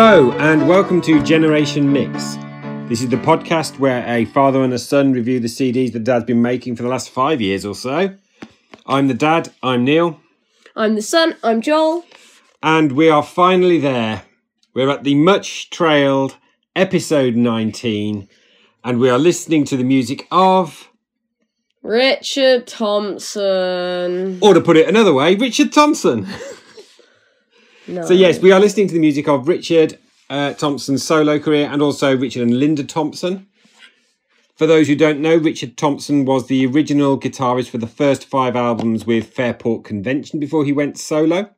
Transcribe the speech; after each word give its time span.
Hello, 0.00 0.30
and 0.34 0.68
welcome 0.68 1.00
to 1.00 1.20
Generation 1.24 1.92
Mix. 1.92 2.36
This 2.88 3.02
is 3.02 3.08
the 3.08 3.16
podcast 3.16 3.80
where 3.80 4.06
a 4.06 4.26
father 4.26 4.62
and 4.62 4.72
a 4.72 4.78
son 4.78 5.12
review 5.12 5.40
the 5.40 5.48
CDs 5.48 5.92
the 5.92 5.98
dad's 5.98 6.24
been 6.24 6.40
making 6.40 6.76
for 6.76 6.84
the 6.84 6.88
last 6.88 7.10
five 7.10 7.40
years 7.40 7.66
or 7.66 7.74
so. 7.74 8.14
I'm 8.86 9.08
the 9.08 9.14
dad, 9.14 9.52
I'm 9.60 9.82
Neil, 9.82 10.20
I'm 10.76 10.94
the 10.94 11.02
son, 11.02 11.34
I'm 11.42 11.60
Joel. 11.60 12.04
and 12.62 12.92
we 12.92 13.10
are 13.10 13.24
finally 13.24 13.80
there. 13.80 14.22
We're 14.72 14.88
at 14.88 15.02
the 15.02 15.16
much 15.16 15.68
trailed 15.70 16.36
episode 16.76 17.34
19, 17.34 18.28
and 18.84 19.00
we 19.00 19.10
are 19.10 19.18
listening 19.18 19.64
to 19.64 19.76
the 19.76 19.82
music 19.82 20.28
of, 20.30 20.90
Richard 21.82 22.68
Thompson. 22.68 24.38
or 24.40 24.54
to 24.54 24.60
put 24.60 24.76
it 24.76 24.88
another 24.88 25.12
way, 25.12 25.34
Richard 25.34 25.72
Thompson. 25.72 26.28
No. 27.88 28.04
So, 28.04 28.14
yes, 28.14 28.40
we 28.40 28.52
are 28.52 28.60
listening 28.60 28.86
to 28.88 28.94
the 28.94 29.00
music 29.00 29.28
of 29.28 29.48
Richard 29.48 29.98
uh, 30.28 30.52
Thompson's 30.52 31.02
solo 31.02 31.38
career 31.38 31.68
and 31.70 31.80
also 31.80 32.16
Richard 32.16 32.42
and 32.42 32.58
Linda 32.58 32.84
Thompson. 32.84 33.46
For 34.56 34.66
those 34.66 34.88
who 34.88 34.96
don't 34.96 35.20
know, 35.20 35.36
Richard 35.36 35.76
Thompson 35.76 36.24
was 36.24 36.48
the 36.48 36.66
original 36.66 37.18
guitarist 37.18 37.70
for 37.70 37.78
the 37.78 37.86
first 37.86 38.24
five 38.24 38.56
albums 38.56 39.06
with 39.06 39.32
Fairport 39.32 39.84
Convention 39.84 40.38
before 40.38 40.64
he 40.64 40.72
went 40.72 40.98
solo. 40.98 41.48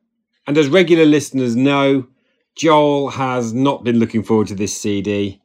And 0.47 0.57
as 0.57 0.67
regular 0.67 1.05
listeners 1.05 1.55
know, 1.55 2.07
Joel 2.55 3.09
has 3.09 3.53
not 3.53 3.83
been 3.83 3.99
looking 3.99 4.23
forward 4.23 4.47
to 4.47 4.55
this 4.55 4.77
CD. 4.77 5.41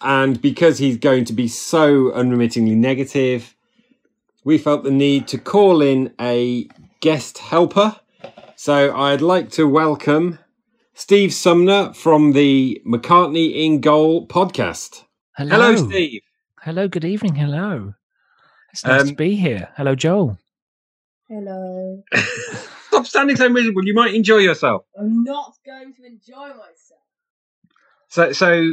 And 0.00 0.40
because 0.40 0.78
he's 0.78 0.96
going 0.96 1.24
to 1.26 1.32
be 1.32 1.48
so 1.48 2.12
unremittingly 2.12 2.76
negative, 2.76 3.56
we 4.44 4.56
felt 4.56 4.84
the 4.84 4.90
need 4.90 5.26
to 5.28 5.38
call 5.38 5.82
in 5.82 6.14
a 6.20 6.68
guest 7.00 7.38
helper. 7.38 7.96
So 8.60 8.92
I'd 8.96 9.20
like 9.20 9.50
to 9.52 9.68
welcome 9.68 10.40
Steve 10.92 11.32
Sumner 11.32 11.92
from 11.92 12.32
the 12.32 12.82
McCartney 12.84 13.54
in 13.64 13.80
Goal 13.80 14.26
podcast. 14.26 15.04
Hello. 15.36 15.50
Hello, 15.50 15.76
Steve. 15.76 16.22
Hello, 16.62 16.88
good 16.88 17.04
evening. 17.04 17.36
Hello. 17.36 17.94
It's 18.72 18.84
nice 18.84 19.02
Um, 19.02 19.08
to 19.10 19.14
be 19.14 19.36
here. 19.36 19.68
Hello, 19.76 19.94
Joel. 19.94 20.38
Hello. 21.28 22.02
Stop 22.88 23.06
standing 23.06 23.36
so 23.36 23.48
miserable. 23.48 23.86
You 23.86 23.94
might 23.94 24.12
enjoy 24.14 24.38
yourself. 24.38 24.84
I'm 24.98 25.22
not 25.22 25.52
going 25.64 25.94
to 25.94 26.04
enjoy 26.04 26.48
myself. 26.48 27.00
So, 28.08 28.32
so 28.32 28.72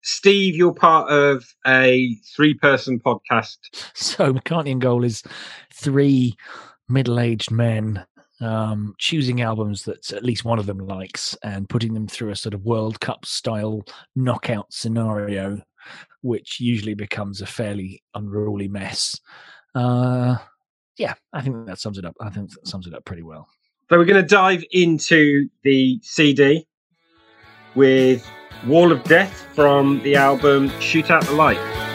Steve, 0.00 0.56
you're 0.56 0.72
part 0.72 1.10
of 1.12 1.44
a 1.66 2.14
three-person 2.34 3.00
podcast. 3.00 3.58
So, 3.94 4.32
McCartney 4.32 4.68
in 4.70 4.78
Goal 4.78 5.04
is 5.04 5.22
three 5.74 6.38
middle 6.88 7.20
aged 7.20 7.50
men 7.50 8.04
um, 8.40 8.94
choosing 8.98 9.42
albums 9.42 9.84
that 9.84 10.12
at 10.12 10.24
least 10.24 10.44
one 10.44 10.58
of 10.58 10.66
them 10.66 10.78
likes 10.78 11.36
and 11.42 11.68
putting 11.68 11.94
them 11.94 12.06
through 12.06 12.30
a 12.30 12.36
sort 12.36 12.54
of 12.54 12.64
World 12.64 13.00
Cup 13.00 13.26
style 13.26 13.82
knockout 14.16 14.72
scenario, 14.72 15.60
which 16.22 16.60
usually 16.60 16.94
becomes 16.94 17.40
a 17.40 17.46
fairly 17.46 18.02
unruly 18.14 18.68
mess. 18.68 19.18
Uh, 19.74 20.36
yeah, 20.96 21.14
I 21.32 21.42
think 21.42 21.66
that 21.66 21.78
sums 21.78 21.98
it 21.98 22.04
up. 22.04 22.14
I 22.20 22.30
think 22.30 22.50
that 22.50 22.66
sums 22.66 22.86
it 22.86 22.94
up 22.94 23.04
pretty 23.04 23.22
well. 23.22 23.48
So 23.88 23.98
we're 23.98 24.04
going 24.04 24.22
to 24.22 24.28
dive 24.28 24.64
into 24.70 25.48
the 25.62 25.98
CD 26.02 26.66
with 27.74 28.28
Wall 28.66 28.92
of 28.92 29.02
Death 29.04 29.46
from 29.54 30.02
the 30.02 30.16
album 30.16 30.70
Shoot 30.80 31.10
Out 31.10 31.24
the 31.24 31.32
Light. 31.32 31.89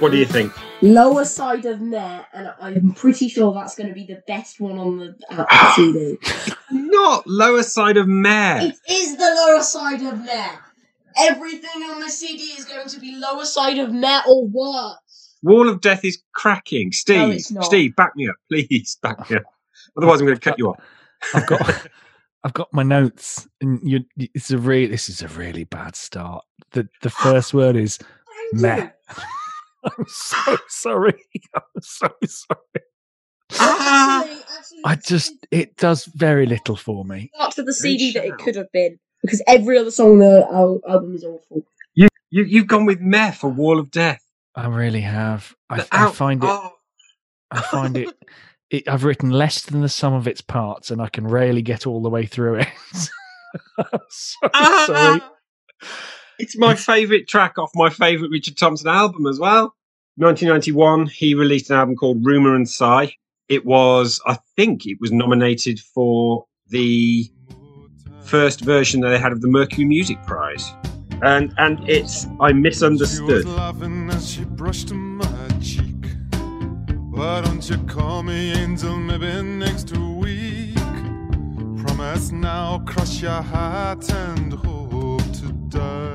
What 0.00 0.12
do 0.12 0.18
you 0.18 0.24
think? 0.24 0.52
Lower 0.82 1.24
side 1.24 1.66
of 1.66 1.80
Mare, 1.80 2.26
and 2.32 2.52
I'm 2.58 2.92
pretty 2.92 3.28
sure 3.28 3.52
that's 3.52 3.74
going 3.74 3.88
to 3.88 3.94
be 3.94 4.06
the 4.06 4.22
best 4.26 4.60
one 4.60 4.78
on 4.78 4.98
the 4.98 5.14
uh, 5.30 5.74
CD. 5.74 6.18
Not 6.70 7.26
lower 7.26 7.62
side 7.62 7.96
of 7.98 8.08
Mare. 8.08 8.62
It 8.62 8.78
is 8.90 9.16
the 9.16 9.46
lower 9.46 9.62
side 9.62 10.02
of 10.02 10.24
Mare. 10.24 10.58
Everything 11.18 11.82
on 11.82 12.00
the 12.00 12.08
CD 12.08 12.42
is 12.44 12.64
going 12.64 12.88
to 12.88 12.98
be 13.00 13.14
lower 13.16 13.44
side 13.44 13.78
of 13.78 13.92
Mare 13.92 14.22
or 14.26 14.46
worse. 14.46 15.36
Wall 15.42 15.68
of 15.68 15.80
Death 15.80 16.04
is 16.04 16.22
cracking. 16.32 16.92
Steve, 16.92 17.34
it's 17.34 17.50
not. 17.50 17.64
Steve, 17.64 17.94
back 17.94 18.16
me 18.16 18.28
up, 18.28 18.36
please, 18.48 18.96
back 19.02 19.30
me 19.30 19.36
up. 19.36 19.44
Otherwise, 19.96 20.20
I'm 20.20 20.26
going 20.26 20.38
to 20.38 20.40
cut 20.40 20.58
you 20.58 20.68
off. 20.68 20.80
I've 21.34 21.46
got 21.46 21.86
I've 22.42 22.54
got 22.54 22.72
my 22.72 22.82
notes, 22.82 23.46
and 23.60 23.80
you. 23.82 24.00
It's 24.16 24.50
a 24.50 24.56
really. 24.56 24.86
This 24.86 25.10
is 25.10 25.20
a 25.20 25.28
really 25.28 25.64
bad 25.64 25.94
start. 25.94 26.44
the 26.70 26.88
The 27.02 27.10
first 27.10 27.52
word 27.52 27.76
is 27.76 27.98
meh. 28.52 28.88
I'm 29.84 30.04
so 30.08 30.58
sorry. 30.68 31.24
I'm 31.54 31.82
so 31.82 32.08
sorry. 32.26 32.84
Ah, 33.58 34.22
actually, 34.22 34.42
actually, 34.58 34.82
I 34.84 34.94
just 34.96 35.46
it 35.50 35.76
does 35.76 36.04
very 36.04 36.46
little 36.46 36.76
for 36.76 37.04
me. 37.04 37.30
Not 37.38 37.58
of 37.58 37.66
the 37.66 37.72
CD 37.72 38.12
that 38.12 38.24
it 38.24 38.38
could 38.38 38.56
have 38.56 38.70
been 38.72 38.98
because 39.22 39.42
every 39.46 39.78
other 39.78 39.90
song 39.90 40.12
on 40.12 40.18
the 40.20 40.80
album 40.88 41.14
is 41.14 41.24
awful. 41.24 41.64
You, 41.94 42.08
you, 42.30 42.44
you've 42.44 42.66
gone 42.66 42.86
with 42.86 43.00
Meh 43.00 43.32
for 43.32 43.50
Wall 43.50 43.78
of 43.78 43.90
Death. 43.90 44.22
I 44.54 44.68
really 44.68 45.00
have. 45.00 45.54
I, 45.68 45.78
The 45.78 45.88
I 45.90 46.10
find 46.10 46.42
it. 46.42 46.48
oh, 46.48 46.72
I 47.50 47.60
find 47.62 47.96
it, 47.96 48.08
it. 48.70 48.88
I've 48.88 49.04
written 49.04 49.30
less 49.30 49.62
than 49.62 49.80
the 49.80 49.88
sum 49.88 50.12
of 50.12 50.28
its 50.28 50.40
parts, 50.40 50.90
and 50.90 51.00
I 51.00 51.08
can 51.08 51.26
rarely 51.26 51.62
get 51.62 51.86
all 51.86 52.02
the 52.02 52.10
way 52.10 52.26
through 52.26 52.56
it. 52.56 52.68
I'm 53.78 54.00
so 54.08 54.38
ah. 54.54 54.84
sorry. 54.86 55.20
It's 56.40 56.56
my 56.56 56.74
favourite 56.74 57.28
track 57.28 57.58
off 57.58 57.70
my 57.74 57.90
favourite 57.90 58.30
Richard 58.30 58.56
Thompson 58.56 58.88
album 58.88 59.26
as 59.26 59.38
well. 59.38 59.74
1991, 60.16 61.08
he 61.08 61.34
released 61.34 61.68
an 61.68 61.76
album 61.76 61.96
called 61.96 62.24
Rumour 62.24 62.54
and 62.54 62.66
Sigh. 62.66 63.14
It 63.50 63.66
was, 63.66 64.22
I 64.26 64.38
think, 64.56 64.86
it 64.86 64.96
was 65.02 65.12
nominated 65.12 65.78
for 65.80 66.46
the 66.68 67.30
first 68.22 68.62
version 68.62 69.02
that 69.02 69.10
they 69.10 69.18
had 69.18 69.32
of 69.32 69.42
the 69.42 69.48
Mercury 69.48 69.84
Music 69.84 70.16
Prize. 70.26 70.72
And 71.20 71.52
and 71.58 71.86
it's 71.86 72.26
I 72.40 72.52
misunderstood. 72.54 73.44
Why 73.44 73.72
don't 77.42 77.68
you 77.68 77.76
call 77.86 78.22
me 78.22 78.52
angel 78.52 78.96
maybe 78.96 79.42
next 79.42 79.94
week? 79.94 80.74
Promise 81.84 82.32
now, 82.32 82.78
cross 82.86 83.20
your 83.20 83.42
heart 83.42 84.10
and 84.10 84.54
hope 84.54 85.20
to 85.34 85.52
die. 85.68 86.09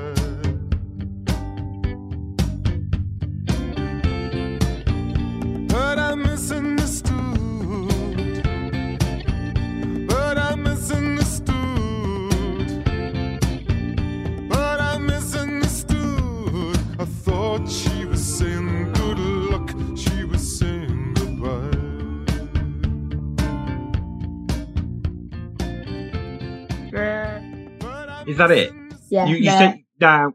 Is 28.26 28.38
that 28.38 28.50
it? 28.50 28.72
Yeah, 29.08 29.26
You, 29.26 29.36
you 29.36 29.44
Mare. 29.44 29.58
said 29.58 29.78
now 30.00 30.32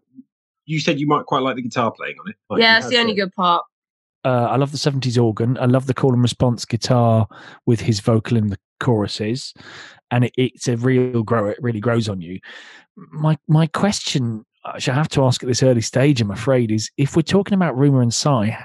you 0.66 0.80
said 0.80 1.00
you 1.00 1.08
might 1.08 1.26
quite 1.26 1.42
like 1.44 1.56
the 1.58 1.62
guitar 1.62 1.92
playing 1.92 2.16
on 2.24 2.30
it. 2.30 2.36
Like 2.50 2.62
yeah, 2.62 2.78
you 2.78 2.82
that's 2.82 2.92
the 2.92 3.00
only 3.00 3.12
said. 3.12 3.18
good 3.18 3.34
part. 3.34 3.64
Uh, 4.24 4.48
I 4.50 4.56
love 4.56 4.72
the 4.72 4.78
70s 4.78 5.22
organ. 5.22 5.58
I 5.58 5.66
love 5.66 5.88
the 5.88 5.94
call 5.94 6.14
and 6.14 6.22
response 6.22 6.66
guitar 6.66 7.28
with 7.66 7.82
his 7.82 8.00
vocal 8.00 8.38
in 8.38 8.48
the 8.48 8.60
choruses. 8.80 9.54
And 10.12 10.26
it, 10.26 10.34
it's 10.38 10.68
a 10.68 10.78
real 10.78 11.24
grow. 11.24 11.48
It 11.50 11.58
really 11.62 11.80
grows 11.80 12.08
on 12.08 12.22
you. 12.22 12.40
My 12.96 13.38
my 13.48 13.68
question, 13.68 14.46
which 14.74 14.90
I 14.90 14.94
have 14.94 15.10
to 15.10 15.24
ask 15.24 15.42
at 15.42 15.48
this 15.48 15.64
early 15.64 15.82
stage, 15.82 16.22
I'm 16.22 16.32
afraid, 16.32 16.72
is 16.72 16.92
if 16.98 17.16
we're 17.16 17.22
talking 17.24 17.54
about 17.54 17.78
Rumour 17.78 18.02
and 18.02 18.14
Sigh, 18.14 18.58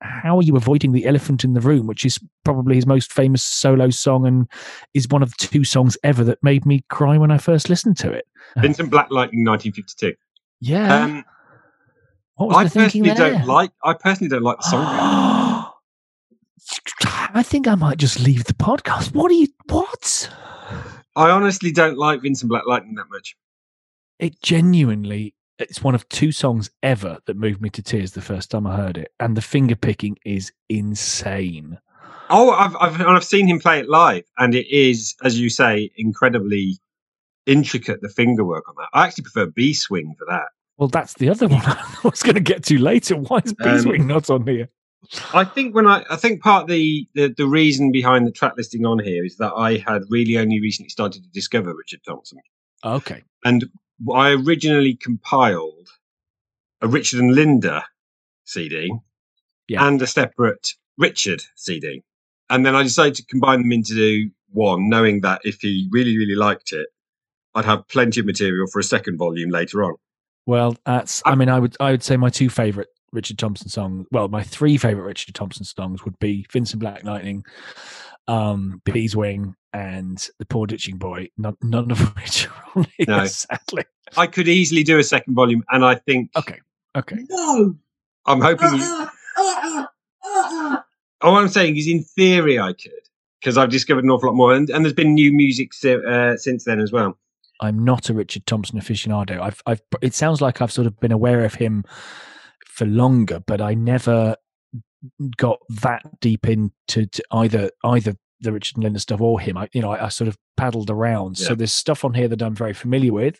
how 0.00 0.36
are 0.36 0.42
you 0.42 0.56
avoiding 0.56 0.92
the 0.92 1.06
elephant 1.06 1.44
in 1.44 1.54
the 1.54 1.60
room, 1.60 1.86
which 1.86 2.04
is 2.04 2.18
probably 2.44 2.76
his 2.76 2.86
most 2.86 3.12
famous 3.12 3.42
solo 3.42 3.90
song 3.90 4.26
and 4.26 4.46
is 4.94 5.08
one 5.08 5.22
of 5.22 5.30
the 5.30 5.46
two 5.46 5.64
songs 5.64 5.96
ever 6.04 6.22
that 6.24 6.42
made 6.42 6.66
me 6.66 6.84
cry 6.90 7.16
when 7.16 7.30
I 7.30 7.38
first 7.38 7.68
listened 7.68 7.96
to 7.98 8.12
it? 8.12 8.26
Vincent 8.58 8.90
Black 8.90 9.10
Lightning 9.10 9.44
1952. 9.44 10.14
Yeah. 10.60 11.04
Um, 11.04 11.24
what 12.40 12.48
was 12.48 12.56
I 12.56 12.64
the 12.64 12.70
thinking 12.70 13.04
personally 13.04 13.30
there? 13.30 13.38
don't 13.38 13.46
like. 13.46 13.70
I 13.84 13.92
personally 13.92 14.30
don't 14.30 14.42
like 14.42 14.56
the 14.56 14.62
song. 14.62 14.86
I 17.34 17.42
think 17.42 17.68
I 17.68 17.74
might 17.74 17.98
just 17.98 18.18
leave 18.18 18.44
the 18.44 18.54
podcast. 18.54 19.14
What 19.14 19.30
are 19.30 19.34
you? 19.34 19.48
What? 19.68 20.30
I 21.14 21.28
honestly 21.28 21.70
don't 21.70 21.98
like 21.98 22.22
Vincent 22.22 22.48
Black 22.48 22.62
Lightning 22.66 22.94
that 22.94 23.10
much. 23.10 23.36
It 24.18 24.40
genuinely, 24.40 25.34
it's 25.58 25.82
one 25.82 25.94
of 25.94 26.08
two 26.08 26.32
songs 26.32 26.70
ever 26.82 27.18
that 27.26 27.36
moved 27.36 27.60
me 27.60 27.68
to 27.70 27.82
tears 27.82 28.12
the 28.12 28.22
first 28.22 28.50
time 28.50 28.66
I 28.66 28.74
heard 28.74 28.96
it, 28.96 29.12
and 29.20 29.36
the 29.36 29.42
finger 29.42 29.76
picking 29.76 30.16
is 30.24 30.50
insane. 30.70 31.78
Oh, 32.30 32.52
I've 32.52 32.74
I've 32.76 33.00
I've 33.02 33.24
seen 33.24 33.48
him 33.48 33.58
play 33.60 33.80
it 33.80 33.88
live, 33.90 34.24
and 34.38 34.54
it 34.54 34.66
is, 34.74 35.14
as 35.22 35.38
you 35.38 35.50
say, 35.50 35.90
incredibly 35.94 36.78
intricate. 37.44 38.00
The 38.00 38.08
finger 38.08 38.44
work 38.46 38.66
on 38.66 38.76
that. 38.78 38.88
I 38.94 39.06
actually 39.06 39.24
prefer 39.24 39.46
Beeswing 39.46 40.14
for 40.16 40.24
that. 40.30 40.48
Well, 40.80 40.88
that's 40.88 41.12
the 41.14 41.28
other 41.28 41.46
one 41.56 41.60
I 41.62 42.00
was 42.02 42.22
going 42.22 42.36
to 42.36 42.40
get 42.40 42.64
to 42.64 42.78
later. 42.78 43.14
Why 43.16 43.40
is 43.44 43.50
Um, 43.52 43.56
Beeswing 43.68 44.06
not 44.06 44.30
on 44.30 44.46
here? 44.46 44.70
I 45.34 45.44
think 45.44 45.74
when 45.74 45.86
I 45.86 46.04
I 46.10 46.16
think 46.16 46.42
part 46.42 46.62
of 46.64 46.68
the, 46.68 47.06
the 47.14 47.28
the 47.36 47.46
reason 47.46 47.92
behind 47.92 48.26
the 48.26 48.32
track 48.32 48.54
listing 48.56 48.86
on 48.86 48.98
here 48.98 49.24
is 49.24 49.36
that 49.36 49.52
I 49.52 49.76
had 49.86 50.02
really 50.08 50.36
only 50.38 50.58
recently 50.60 50.88
started 50.88 51.22
to 51.22 51.28
discover 51.30 51.74
Richard 51.74 52.00
Thompson, 52.06 52.38
Okay. 52.84 53.22
and 53.44 53.66
I 54.12 54.30
originally 54.32 54.94
compiled 54.94 55.88
a 56.80 56.88
Richard 56.88 57.20
and 57.20 57.34
Linda 57.34 57.84
CD 58.44 58.90
Yeah. 59.68 59.86
and 59.86 60.00
a 60.00 60.06
separate 60.06 60.74
Richard 60.96 61.42
CD, 61.56 62.02
and 62.48 62.64
then 62.64 62.74
I 62.74 62.82
decided 62.82 63.16
to 63.16 63.24
combine 63.26 63.62
them 63.62 63.72
into 63.72 64.30
one, 64.50 64.88
knowing 64.88 65.20
that 65.22 65.40
if 65.44 65.60
he 65.60 65.88
really 65.90 66.16
really 66.16 66.36
liked 66.36 66.72
it, 66.72 66.88
I'd 67.54 67.64
have 67.66 67.86
plenty 67.88 68.20
of 68.20 68.26
material 68.26 68.66
for 68.66 68.78
a 68.78 68.84
second 68.84 69.18
volume 69.18 69.50
later 69.50 69.82
on. 69.84 69.96
Well, 70.50 70.76
that's. 70.84 71.22
I 71.24 71.36
mean, 71.36 71.48
I 71.48 71.60
would. 71.60 71.76
I 71.78 71.92
would 71.92 72.02
say 72.02 72.16
my 72.16 72.28
two 72.28 72.50
favorite 72.50 72.88
Richard 73.12 73.38
Thompson 73.38 73.68
songs. 73.68 74.06
Well, 74.10 74.26
my 74.26 74.42
three 74.42 74.76
favorite 74.76 75.04
Richard 75.04 75.32
Thompson 75.32 75.64
songs 75.64 76.04
would 76.04 76.18
be 76.18 76.44
Vincent 76.52 76.80
Black 76.80 77.04
Lightning, 77.04 77.44
um, 78.26 78.82
Beeswing, 78.84 79.54
and 79.72 80.28
The 80.40 80.46
Poor 80.46 80.66
Ditching 80.66 80.96
Boy. 80.98 81.28
None, 81.38 81.56
none 81.62 81.92
of 81.92 82.00
which 82.16 82.48
are 82.48 82.64
on 82.74 82.86
here, 82.96 83.06
No. 83.06 83.24
sadly. 83.26 83.84
I 84.16 84.26
could 84.26 84.48
easily 84.48 84.82
do 84.82 84.98
a 84.98 85.04
second 85.04 85.34
volume, 85.34 85.62
and 85.70 85.84
I 85.84 85.94
think 85.94 86.30
Okay. 86.36 86.58
Okay. 86.96 87.18
No. 87.28 87.76
I'm 88.26 88.40
hoping 88.40 88.74
you. 88.74 89.06
Uh-uh. 89.38 90.76
All 91.20 91.36
I'm 91.36 91.48
saying 91.48 91.76
is, 91.76 91.86
in 91.86 92.02
theory, 92.02 92.58
I 92.58 92.72
could 92.72 92.90
because 93.40 93.56
I've 93.56 93.70
discovered 93.70 94.02
an 94.02 94.10
awful 94.10 94.28
lot 94.30 94.34
more, 94.36 94.52
and, 94.52 94.68
and 94.68 94.84
there's 94.84 94.94
been 94.94 95.14
new 95.14 95.32
music 95.32 95.72
si- 95.72 95.94
uh, 96.04 96.36
since 96.36 96.64
then 96.64 96.80
as 96.80 96.90
well. 96.90 97.16
I'm 97.60 97.84
not 97.84 98.08
a 98.08 98.14
Richard 98.14 98.46
Thompson 98.46 98.80
aficionado. 98.80 99.40
I've, 99.40 99.62
I've, 99.66 99.82
it 100.00 100.14
sounds 100.14 100.40
like 100.40 100.60
I've 100.60 100.72
sort 100.72 100.86
of 100.86 100.98
been 100.98 101.12
aware 101.12 101.44
of 101.44 101.54
him 101.54 101.84
for 102.66 102.86
longer, 102.86 103.40
but 103.46 103.60
I 103.60 103.74
never 103.74 104.36
got 105.36 105.58
that 105.82 106.02
deep 106.20 106.48
into 106.48 107.06
to 107.06 107.22
either 107.32 107.70
either 107.84 108.14
the 108.40 108.52
Richard 108.52 108.76
and 108.76 108.84
Linda 108.84 108.98
stuff 108.98 109.20
or 109.20 109.38
him. 109.38 109.58
I, 109.58 109.68
you 109.72 109.82
know, 109.82 109.90
I, 109.90 110.06
I 110.06 110.08
sort 110.08 110.28
of 110.28 110.38
paddled 110.56 110.90
around. 110.90 111.36
So 111.36 111.54
there's 111.54 111.72
stuff 111.72 112.04
on 112.04 112.14
here 112.14 112.28
that 112.28 112.42
I'm 112.42 112.54
very 112.54 112.72
familiar 112.72 113.12
with, 113.12 113.38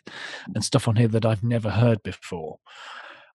and 0.53 0.63
stuff 0.63 0.87
on 0.87 0.95
here 0.95 1.07
that 1.09 1.25
I've 1.25 1.43
never 1.43 1.71
heard 1.71 2.03
before. 2.03 2.57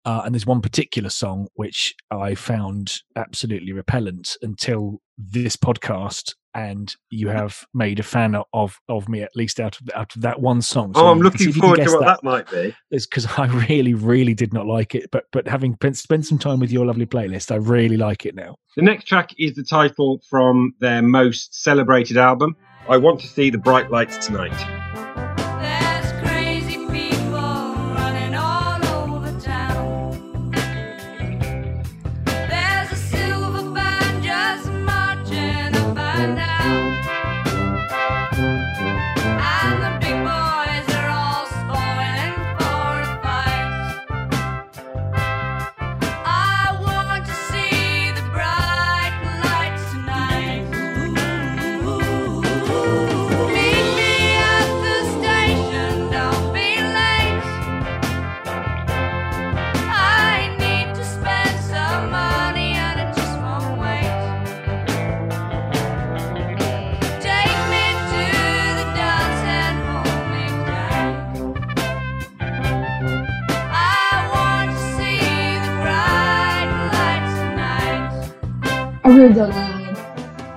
Uh, 0.05 0.23
and 0.25 0.35
there's 0.35 0.45
one 0.45 0.61
particular 0.61 1.09
song 1.09 1.47
which 1.53 1.95
I 2.11 2.35
found 2.35 2.99
absolutely 3.15 3.71
repellent 3.71 4.35
until 4.41 4.99
this 5.17 5.55
podcast, 5.55 6.33
and 6.53 6.95
you 7.09 7.27
mm-hmm. 7.27 7.37
have 7.37 7.65
made 7.73 7.99
a 7.99 8.03
fan 8.03 8.35
of 8.53 8.79
of 8.87 9.09
me 9.09 9.21
at 9.21 9.35
least 9.35 9.59
out 9.59 9.79
of 9.79 9.89
out 9.95 10.15
of 10.15 10.21
that 10.21 10.41
one 10.41 10.61
song. 10.61 10.93
oh, 10.95 11.07
I'm 11.07 11.17
you 11.17 11.29
can 11.29 11.37
see 11.37 11.45
looking 11.45 11.49
if 11.49 11.55
you 11.55 11.61
can 11.61 11.61
forward 11.61 11.85
to 11.85 11.91
what 11.91 12.05
that. 12.05 12.23
might 12.23 12.51
be. 12.51 12.75
It's 12.91 13.05
because 13.05 13.25
I 13.37 13.45
really, 13.69 13.93
really 13.93 14.33
did 14.33 14.53
not 14.53 14.65
like 14.65 14.95
it, 14.95 15.09
but 15.11 15.25
but 15.31 15.47
having 15.47 15.77
spent 15.93 16.25
some 16.25 16.39
time 16.39 16.59
with 16.59 16.71
your 16.71 16.85
lovely 16.85 17.05
playlist, 17.05 17.51
I 17.51 17.55
really 17.55 17.97
like 17.97 18.25
it 18.25 18.35
now. 18.35 18.55
The 18.75 18.81
next 18.81 19.05
track 19.05 19.33
is 19.37 19.55
the 19.55 19.63
title 19.63 20.21
from 20.29 20.73
their 20.79 21.01
most 21.01 21.53
celebrated 21.53 22.17
album. 22.17 22.55
I 22.89 22.97
want 22.97 23.21
to 23.21 23.27
see 23.27 23.49
the 23.49 23.57
bright 23.57 23.91
lights 23.91 24.25
tonight. 24.25 25.12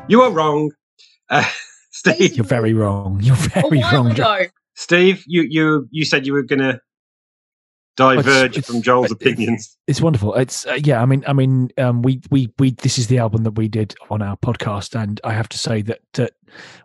You 0.08 0.22
are 0.22 0.30
wrong, 0.30 0.70
uh, 1.30 1.44
Steve. 1.90 2.36
You're 2.36 2.44
very 2.44 2.72
wrong. 2.74 3.20
You're 3.22 3.34
very 3.36 3.78
while 3.80 4.04
wrong. 4.04 4.14
Joe. 4.14 4.32
ago. 4.34 4.46
Steve, 4.74 5.24
you 5.26 5.42
you 5.42 5.88
you 5.90 6.04
said 6.04 6.26
you 6.26 6.32
were 6.32 6.42
going 6.44 6.60
to 6.60 6.80
diverge 7.96 8.56
it's- 8.58 8.66
from 8.66 8.82
Joel's 8.82 9.06
it's- 9.10 9.16
opinions. 9.20 9.76
It's 9.88 10.00
wonderful. 10.00 10.34
It's 10.34 10.64
uh, 10.66 10.78
yeah. 10.84 11.02
I 11.02 11.06
mean, 11.06 11.24
I 11.26 11.32
mean, 11.32 11.70
um, 11.78 12.02
we 12.02 12.20
we 12.30 12.52
we. 12.58 12.70
This 12.72 12.98
is 12.98 13.08
the 13.08 13.18
album 13.18 13.42
that 13.44 13.52
we 13.52 13.66
did 13.68 13.94
on 14.10 14.22
our 14.22 14.36
podcast, 14.36 14.94
and 15.00 15.20
I 15.24 15.32
have 15.32 15.48
to 15.48 15.58
say 15.58 15.82
that 15.82 16.00
that 16.14 16.34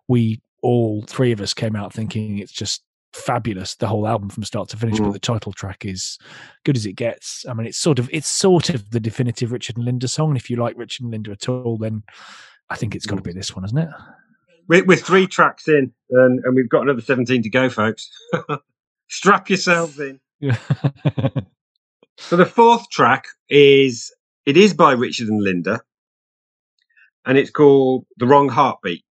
we 0.08 0.42
all 0.64 1.04
three 1.04 1.32
of 1.32 1.42
us 1.42 1.54
came 1.54 1.76
out 1.76 1.94
thinking 1.94 2.40
it's 2.40 2.52
just 2.52 2.84
fabulous 3.14 3.76
the 3.76 3.88
whole 3.88 4.08
album 4.08 4.30
from 4.30 4.42
start 4.44 4.70
to 4.70 4.78
finish 4.78 4.98
but 4.98 5.10
Mm. 5.10 5.14
the 5.14 5.20
title 5.20 5.52
track 5.52 5.84
is 5.86 6.18
good 6.64 6.78
as 6.78 6.86
it 6.86 6.94
gets 6.94 7.46
i 7.50 7.54
mean 7.54 7.68
it's 7.68 7.78
sort 7.78 8.00
of 8.00 8.10
it's 8.14 8.28
sort 8.30 8.70
of 8.70 8.90
the 8.92 9.02
definitive 9.02 9.52
richard 9.52 9.76
and 9.76 9.84
linda 9.84 10.08
song 10.08 10.30
and 10.30 10.38
if 10.38 10.50
you 10.50 10.56
like 10.56 10.78
richard 10.78 11.02
and 11.04 11.12
linda 11.12 11.32
at 11.32 11.50
all 11.50 11.78
then 11.78 12.04
i 12.72 12.76
think 12.76 12.96
it's 12.96 13.06
got 13.06 13.18
to 13.18 13.22
be 13.22 13.34
this 13.34 13.56
one 13.56 13.64
isn't 13.66 13.78
it 13.78 13.90
We're, 14.68 14.86
we're 14.86 14.98
three 14.98 15.28
tracks 15.28 15.68
in, 15.68 15.92
and, 16.10 16.40
and 16.44 16.56
we've 16.56 16.70
got 16.70 16.84
another 16.84 17.02
seventeen 17.02 17.44
to 17.44 17.50
go, 17.50 17.70
folks. 17.70 18.10
Strap 19.10 19.50
yourselves 19.50 20.00
in. 20.00 20.20
yeah 20.40 20.58
So 22.18 22.38
the 22.38 22.46
fourth 22.46 22.90
track 22.90 23.26
is 23.50 24.14
it 24.46 24.56
is 24.56 24.74
by 24.74 24.92
Richard 24.94 25.28
and 25.28 25.42
Linda, 25.44 25.82
and 27.26 27.38
it's 27.38 27.50
called 27.50 28.06
"The 28.18 28.28
Wrong 28.28 28.48
Heartbeat." 28.50 29.04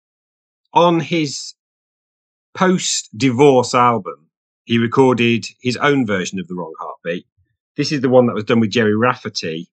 On 0.72 1.00
his 1.00 1.54
post-divorce 2.54 3.74
album, 3.74 4.28
he 4.64 4.78
recorded 4.78 5.44
his 5.60 5.76
own 5.76 6.06
version 6.06 6.38
of 6.38 6.46
"The 6.48 6.54
Wrong 6.54 6.72
Heartbeat." 6.80 7.26
This 7.76 7.92
is 7.92 8.00
the 8.00 8.08
one 8.08 8.26
that 8.26 8.34
was 8.34 8.44
done 8.44 8.60
with 8.60 8.70
Gerry 8.70 8.96
Rafferty, 8.96 9.68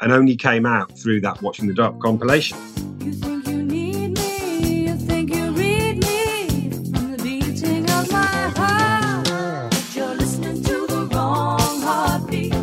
and 0.00 0.12
only 0.12 0.36
came 0.36 0.66
out 0.66 0.96
through 0.98 1.20
that 1.22 1.42
"Watching 1.42 1.66
the 1.68 1.74
Dark" 1.74 2.00
compilation. 2.00 2.58
You 3.00 3.12
think 3.12 3.46
you 3.48 3.62
need 3.62 4.18
me, 4.18 4.86
you 4.86 4.96
think 4.96 5.34
you 5.34 5.52
read 5.52 5.98
me 6.02 6.70
from 6.70 7.12
the 7.16 7.22
beating 7.22 7.88
of 7.90 8.10
my 8.12 8.26
heart. 8.58 9.26
But 9.70 9.96
you're 9.96 10.14
listening 10.14 10.62
to 10.64 10.86
the 10.86 11.08
wrong 11.12 11.80
heartbeat. 11.82 12.54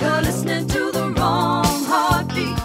You're 0.00 0.22
listening 0.22 0.66
to 0.68 0.92
the 0.92 1.14
wrong 1.16 1.84
heartbeat. 1.84 2.58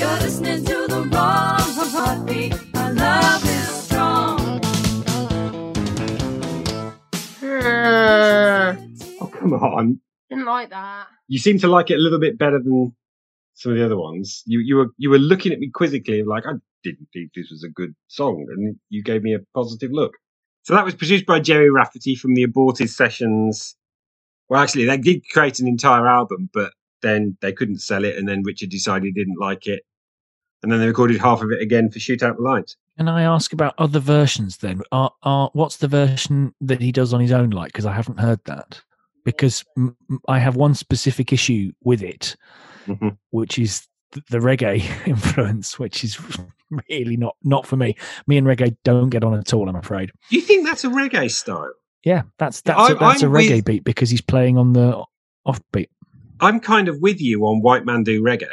You're 0.00 0.20
listening 0.20 0.64
to 0.66 0.86
the 0.88 1.02
wrong 1.12 1.60
heartbeat. 1.94 2.54
My 2.74 2.90
love 2.90 3.44
is 3.44 3.68
strong. 3.84 4.60
Oh 9.20 9.26
come 9.26 9.52
on! 9.54 10.00
Didn't 10.30 10.46
like 10.46 10.70
that. 10.70 11.06
You 11.30 11.38
seem 11.38 11.60
to 11.60 11.68
like 11.68 11.90
it 11.90 11.94
a 11.94 12.02
little 12.02 12.18
bit 12.18 12.36
better 12.36 12.58
than 12.58 12.92
some 13.54 13.70
of 13.70 13.78
the 13.78 13.84
other 13.84 13.96
ones. 13.96 14.42
You 14.46 14.58
you 14.58 14.74
were 14.74 14.88
you 14.96 15.10
were 15.10 15.18
looking 15.18 15.52
at 15.52 15.60
me 15.60 15.70
quizzically, 15.72 16.24
like 16.24 16.44
I 16.44 16.54
didn't 16.82 17.06
think 17.12 17.30
this 17.34 17.50
was 17.50 17.62
a 17.62 17.68
good 17.68 17.94
song, 18.08 18.46
and 18.50 18.76
you 18.88 19.00
gave 19.04 19.22
me 19.22 19.34
a 19.34 19.38
positive 19.54 19.92
look. 19.92 20.14
So 20.62 20.74
that 20.74 20.84
was 20.84 20.96
produced 20.96 21.26
by 21.26 21.38
Gerry 21.38 21.70
Rafferty 21.70 22.16
from 22.16 22.34
the 22.34 22.42
Aborted 22.42 22.90
Sessions. 22.90 23.76
Well, 24.48 24.60
actually, 24.60 24.86
they 24.86 24.96
did 24.96 25.22
create 25.28 25.60
an 25.60 25.68
entire 25.68 26.08
album, 26.08 26.50
but 26.52 26.72
then 27.00 27.36
they 27.40 27.52
couldn't 27.52 27.78
sell 27.78 28.04
it, 28.04 28.16
and 28.16 28.28
then 28.28 28.42
Richard 28.42 28.70
decided 28.70 29.04
he 29.04 29.12
didn't 29.12 29.38
like 29.38 29.68
it, 29.68 29.84
and 30.64 30.72
then 30.72 30.80
they 30.80 30.88
recorded 30.88 31.20
half 31.20 31.42
of 31.42 31.52
it 31.52 31.62
again 31.62 31.92
for 31.92 32.00
Shoot 32.00 32.24
Out 32.24 32.38
the 32.38 32.42
Lights. 32.42 32.76
Can 32.98 33.08
I 33.08 33.22
ask 33.22 33.52
about 33.52 33.74
other 33.78 34.00
versions 34.00 34.56
then? 34.56 34.82
Are, 34.90 35.12
are 35.22 35.50
what's 35.52 35.76
the 35.76 35.86
version 35.86 36.54
that 36.60 36.80
he 36.80 36.90
does 36.90 37.14
on 37.14 37.20
his 37.20 37.30
own 37.30 37.50
like? 37.50 37.72
Because 37.72 37.86
I 37.86 37.92
haven't 37.92 38.18
heard 38.18 38.44
that. 38.46 38.82
Because 39.24 39.64
m- 39.76 39.96
I 40.28 40.38
have 40.38 40.56
one 40.56 40.74
specific 40.74 41.32
issue 41.32 41.72
with 41.82 42.02
it, 42.02 42.36
Mhm. 42.86 43.18
which 43.30 43.58
is 43.58 43.86
th- 44.12 44.24
the 44.30 44.38
reggae 44.38 44.82
influence, 45.06 45.78
which 45.78 46.02
is 46.04 46.18
really 46.88 47.16
not 47.16 47.36
not 47.42 47.66
for 47.66 47.76
me. 47.76 47.96
Me 48.26 48.36
and 48.38 48.46
reggae 48.46 48.76
don't 48.84 49.10
get 49.10 49.24
on 49.24 49.34
at 49.34 49.52
all. 49.52 49.68
I'm 49.68 49.76
afraid. 49.76 50.10
Do 50.30 50.36
you 50.36 50.42
think 50.42 50.66
that's 50.66 50.84
a 50.84 50.88
reggae 50.88 51.30
style? 51.30 51.72
Yeah, 52.04 52.22
that's 52.38 52.60
that's 52.62 52.78
a, 52.78 52.82
I- 52.82 52.94
that's 53.10 53.22
a 53.22 53.26
I'm 53.26 53.32
reggae 53.32 53.56
with- 53.56 53.64
beat 53.66 53.84
because 53.84 54.08
he's 54.10 54.22
playing 54.22 54.56
on 54.56 54.72
the 54.72 55.04
offbeat. 55.46 55.88
I'm 56.40 56.58
kind 56.60 56.88
of 56.88 57.00
with 57.00 57.20
you 57.20 57.44
on 57.44 57.60
White 57.60 57.84
Man 57.84 58.02
Do 58.02 58.22
Reggae. 58.22 58.48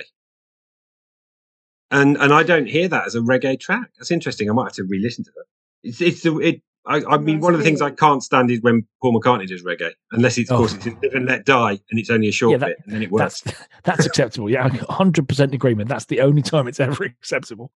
And 1.89 2.17
and 2.17 2.33
I 2.33 2.43
don't 2.43 2.67
hear 2.67 2.87
that 2.89 3.05
as 3.07 3.15
a 3.15 3.19
reggae 3.21 3.57
track. 3.59 3.91
That's 3.97 4.11
interesting. 4.11 4.49
I 4.49 4.53
might 4.53 4.65
have 4.65 4.73
to 4.73 4.83
re-listen 4.83 5.23
to 5.23 5.31
that. 5.35 5.45
It's 5.83 6.01
it's 6.01 6.21
the 6.23 6.37
it. 6.39 6.61
I, 6.87 6.97
I 6.97 7.15
oh, 7.15 7.17
mean, 7.19 7.39
one 7.41 7.53
of 7.53 7.59
the 7.59 7.63
things 7.65 7.81
I 7.81 7.91
can't 7.91 8.23
stand 8.23 8.49
is 8.49 8.61
when 8.61 8.87
Paul 9.01 9.19
McCartney 9.19 9.47
does 9.47 9.63
reggae, 9.63 9.91
unless 10.11 10.37
it's 10.37 10.49
of 10.49 10.55
Oh. 10.55 10.59
course 10.59 10.73
it's 10.73 10.85
Live 10.85 11.13
and 11.13 11.25
Let 11.25 11.45
Die, 11.45 11.71
and 11.71 11.99
it's 11.99 12.09
only 12.09 12.29
a 12.29 12.31
short 12.31 12.51
Yeah, 12.53 12.57
that- 12.59 12.67
bit, 12.67 12.77
and 12.85 12.93
then 12.95 13.03
it 13.03 13.11
works. 13.11 13.41
That's 13.41 13.57
that's 13.83 14.05
acceptable. 14.05 14.49
Yeah, 14.49 14.69
hundred 14.89 15.27
percent 15.27 15.53
agreement. 15.53 15.89
That's 15.89 16.05
the 16.05 16.21
only 16.21 16.41
time 16.41 16.67
it's 16.67 16.79
ever 16.79 17.03
acceptable. 17.21 17.71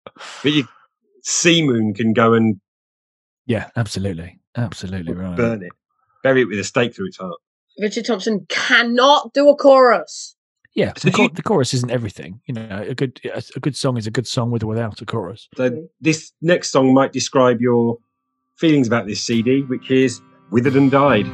But 0.43 0.51
you, 0.53 0.67
C 1.23 1.63
Moon 1.65 1.93
can 1.93 2.13
go 2.13 2.33
and 2.33 2.59
Yeah, 3.45 3.69
absolutely, 3.75 4.39
absolutely 4.55 5.13
right. 5.13 5.35
burn 5.35 5.63
it, 5.63 5.71
bury 6.23 6.41
it 6.41 6.45
with 6.45 6.59
a 6.59 6.63
stake 6.63 6.95
through 6.95 7.07
its 7.07 7.17
heart. 7.17 7.35
Richard 7.79 8.05
Thompson 8.05 8.45
cannot 8.49 9.33
do 9.33 9.49
a 9.49 9.55
chorus. 9.55 10.35
Yeah, 10.75 10.93
So 10.97 11.09
the, 11.09 11.11
do 11.15 11.23
you- 11.23 11.29
the 11.29 11.41
chorus 11.43 11.73
isn't 11.73 11.89
everything. 11.91 12.41
You 12.45 12.53
know, 12.53 12.85
a 12.87 12.93
good 12.93 13.19
a 13.25 13.41
a 13.55 13.59
good 13.59 13.75
song 13.75 13.97
is 13.97 14.05
a 14.05 14.11
good 14.11 14.27
song 14.27 14.51
with 14.51 14.63
or 14.63 14.67
without 14.67 15.01
a 15.01 15.05
chorus. 15.05 15.49
So 15.57 15.87
this 15.99 16.31
next 16.41 16.69
song 16.71 16.93
might 16.93 17.11
describe 17.11 17.59
your 17.59 17.97
feelings 18.59 18.87
about 18.87 19.07
this 19.07 19.21
CD, 19.21 19.61
which 19.63 19.89
is 19.89 20.21
"Withered 20.51 20.75
and 20.75 20.91
Died." 20.91 21.25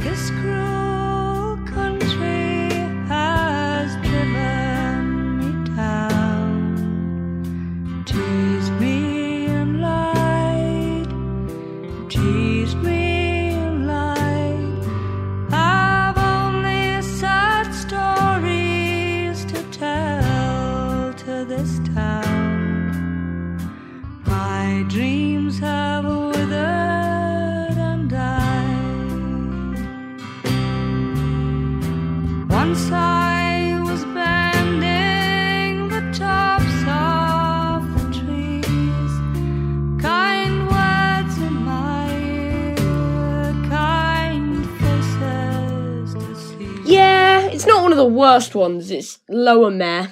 It's 48.96 49.20
lower 49.30 49.72
meh. 49.72 50.08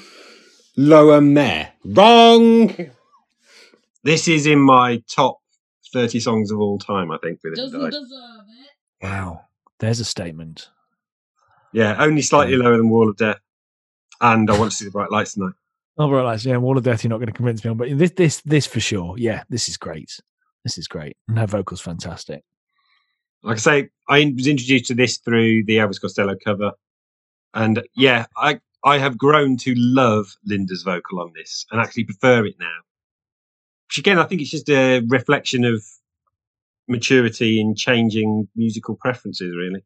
Lower 0.76 1.22
Mare. 1.22 1.72
Wrong. 1.86 2.76
This 4.04 4.28
is 4.28 4.46
in 4.46 4.60
my 4.60 5.02
top 5.08 5.40
thirty 5.94 6.20
songs 6.20 6.52
of 6.52 6.60
all 6.60 6.78
time. 6.80 7.12
I 7.12 7.18
think. 7.20 7.40
Withered 7.44 7.60
and 7.60 7.72
Died. 7.72 7.92
deserve 7.92 8.46
it. 8.50 9.06
Wow, 9.06 9.46
there's 9.80 10.00
a 10.00 10.06
statement. 10.06 10.70
Yeah, 11.72 11.96
only 12.04 12.22
slightly 12.22 12.56
lower 12.56 12.78
than 12.78 12.90
Wall 12.90 13.10
of 13.10 13.18
Death. 13.18 13.40
And 14.20 14.50
I 14.50 14.58
want 14.58 14.72
to 14.72 14.78
see 14.78 14.86
the 14.86 14.92
bright 14.92 15.12
lights 15.12 15.34
tonight. 15.34 15.54
Oh, 15.98 16.10
right, 16.10 16.26
lads. 16.26 16.46
Yeah, 16.46 16.58
Wall 16.58 16.78
of 16.78 16.84
Death. 16.84 17.04
You're 17.04 17.10
not 17.10 17.18
going 17.18 17.28
to 17.28 17.34
convince 17.34 17.64
me 17.64 17.72
on, 17.72 17.78
but 17.78 17.98
this, 17.98 18.12
this, 18.12 18.42
this 18.42 18.66
for 18.66 18.80
sure. 18.80 19.16
Yeah, 19.18 19.44
this 19.50 19.70
is 19.70 19.78
great. 19.78 20.20
This 20.64 20.78
is 20.78 20.88
great, 20.88 21.16
and 21.28 21.38
her 21.38 21.48
vocals 21.48 21.82
fantastic. 21.82 22.44
Like 23.44 23.58
I 23.58 23.60
say, 23.60 23.90
I 24.10 24.34
was 24.36 24.48
introduced 24.48 24.86
to 24.86 24.96
this 24.96 25.18
through 25.18 25.66
the 25.66 25.78
Elvis 25.78 26.02
Costello 26.02 26.36
cover, 26.44 26.72
and 27.54 27.84
yeah, 27.96 28.26
I 28.38 28.60
I 28.84 28.98
have 28.98 29.18
grown 29.18 29.58
to 29.58 29.74
love 29.76 30.36
Linda's 30.46 30.84
vocal 30.84 31.20
on 31.20 31.32
this 31.36 31.66
and 31.72 31.80
actually 31.80 32.04
prefer 32.04 32.46
it 32.46 32.56
now. 32.60 32.78
Which 33.88 33.98
again, 33.98 34.20
I 34.20 34.26
think 34.26 34.42
it's 34.42 34.52
just 34.52 34.70
a 34.70 35.02
reflection 35.08 35.64
of 35.64 35.84
maturity 36.88 37.60
in 37.62 37.76
changing 37.76 38.48
musical 38.56 38.96
preferences. 38.96 39.56
Really, 39.56 39.84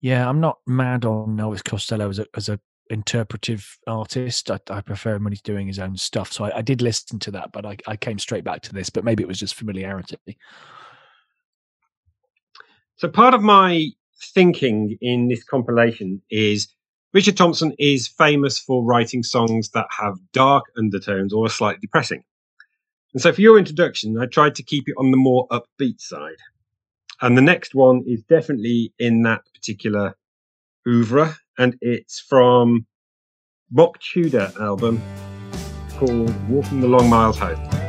Yeah, 0.00 0.28
I'm 0.28 0.40
not 0.40 0.58
mad 0.66 1.04
on 1.04 1.36
Elvis 1.36 1.64
Costello 1.64 2.08
as 2.08 2.18
a 2.18 2.26
as 2.34 2.48
a 2.48 2.58
interpretive 2.90 3.78
artist. 3.86 4.50
I, 4.50 4.58
I 4.68 4.80
prefer 4.80 5.14
him 5.14 5.24
when 5.24 5.32
he's 5.32 5.42
doing 5.42 5.66
his 5.66 5.78
own 5.78 5.96
stuff. 5.96 6.32
So 6.32 6.44
I, 6.44 6.58
I 6.58 6.62
did 6.62 6.82
listen 6.82 7.18
to 7.20 7.30
that, 7.32 7.52
but 7.52 7.64
I, 7.64 7.76
I 7.86 7.96
came 7.96 8.18
straight 8.18 8.44
back 8.44 8.62
to 8.62 8.72
this. 8.72 8.90
But 8.90 9.04
maybe 9.04 9.22
it 9.22 9.28
was 9.28 9.38
just 9.38 9.54
familiarity. 9.54 10.16
So 12.96 13.08
part 13.08 13.34
of 13.34 13.42
my 13.42 13.88
thinking 14.34 14.96
in 15.00 15.28
this 15.28 15.42
compilation 15.42 16.22
is 16.30 16.68
Richard 17.12 17.36
Thompson 17.36 17.74
is 17.78 18.08
famous 18.08 18.58
for 18.58 18.82
writing 18.82 19.22
songs 19.22 19.68
that 19.70 19.86
have 19.90 20.16
dark 20.32 20.64
undertones 20.78 21.34
or 21.34 21.44
are 21.44 21.50
slightly 21.50 21.80
depressing. 21.80 22.24
And 23.12 23.20
so 23.20 23.30
for 23.34 23.42
your 23.42 23.58
introduction, 23.58 24.18
I 24.18 24.24
tried 24.24 24.54
to 24.54 24.62
keep 24.62 24.88
it 24.88 24.94
on 24.96 25.10
the 25.10 25.18
more 25.18 25.46
upbeat 25.48 26.00
side. 26.00 26.38
And 27.20 27.36
the 27.36 27.42
next 27.42 27.74
one 27.74 28.02
is 28.06 28.22
definitely 28.22 28.94
in 28.98 29.22
that 29.24 29.42
particular 29.52 30.16
oeuvre, 30.88 31.36
and 31.58 31.76
it's 31.82 32.18
from 32.18 32.86
Mock 33.70 34.00
Tudor 34.00 34.50
album 34.58 35.02
called 35.90 36.48
Walking 36.48 36.80
the 36.80 36.88
Long 36.88 37.10
Miles 37.10 37.38
Home. 37.38 37.81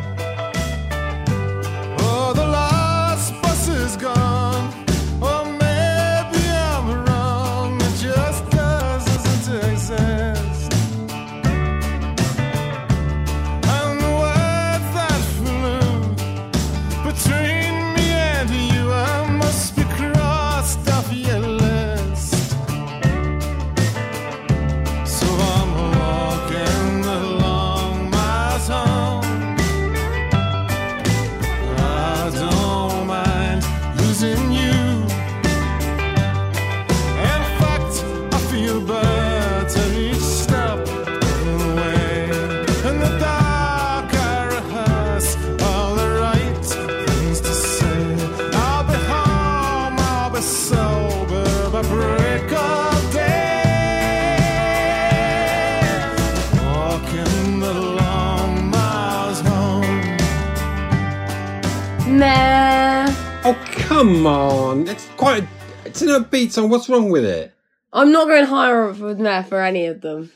It's 66.34 66.58
an 66.58 66.64
upbeat 66.64 66.64
song. 66.64 66.70
What's 66.70 66.90
wrong 66.90 67.10
with 67.10 67.26
it? 67.26 67.54
I'm 67.92 68.12
not 68.12 68.28
going 68.28 68.46
higher 68.46 68.90
up 68.90 68.98
with 68.98 69.20
meh 69.20 69.44
for 69.44 69.62
any 69.62 69.86
of 69.86 70.02
them. 70.02 70.32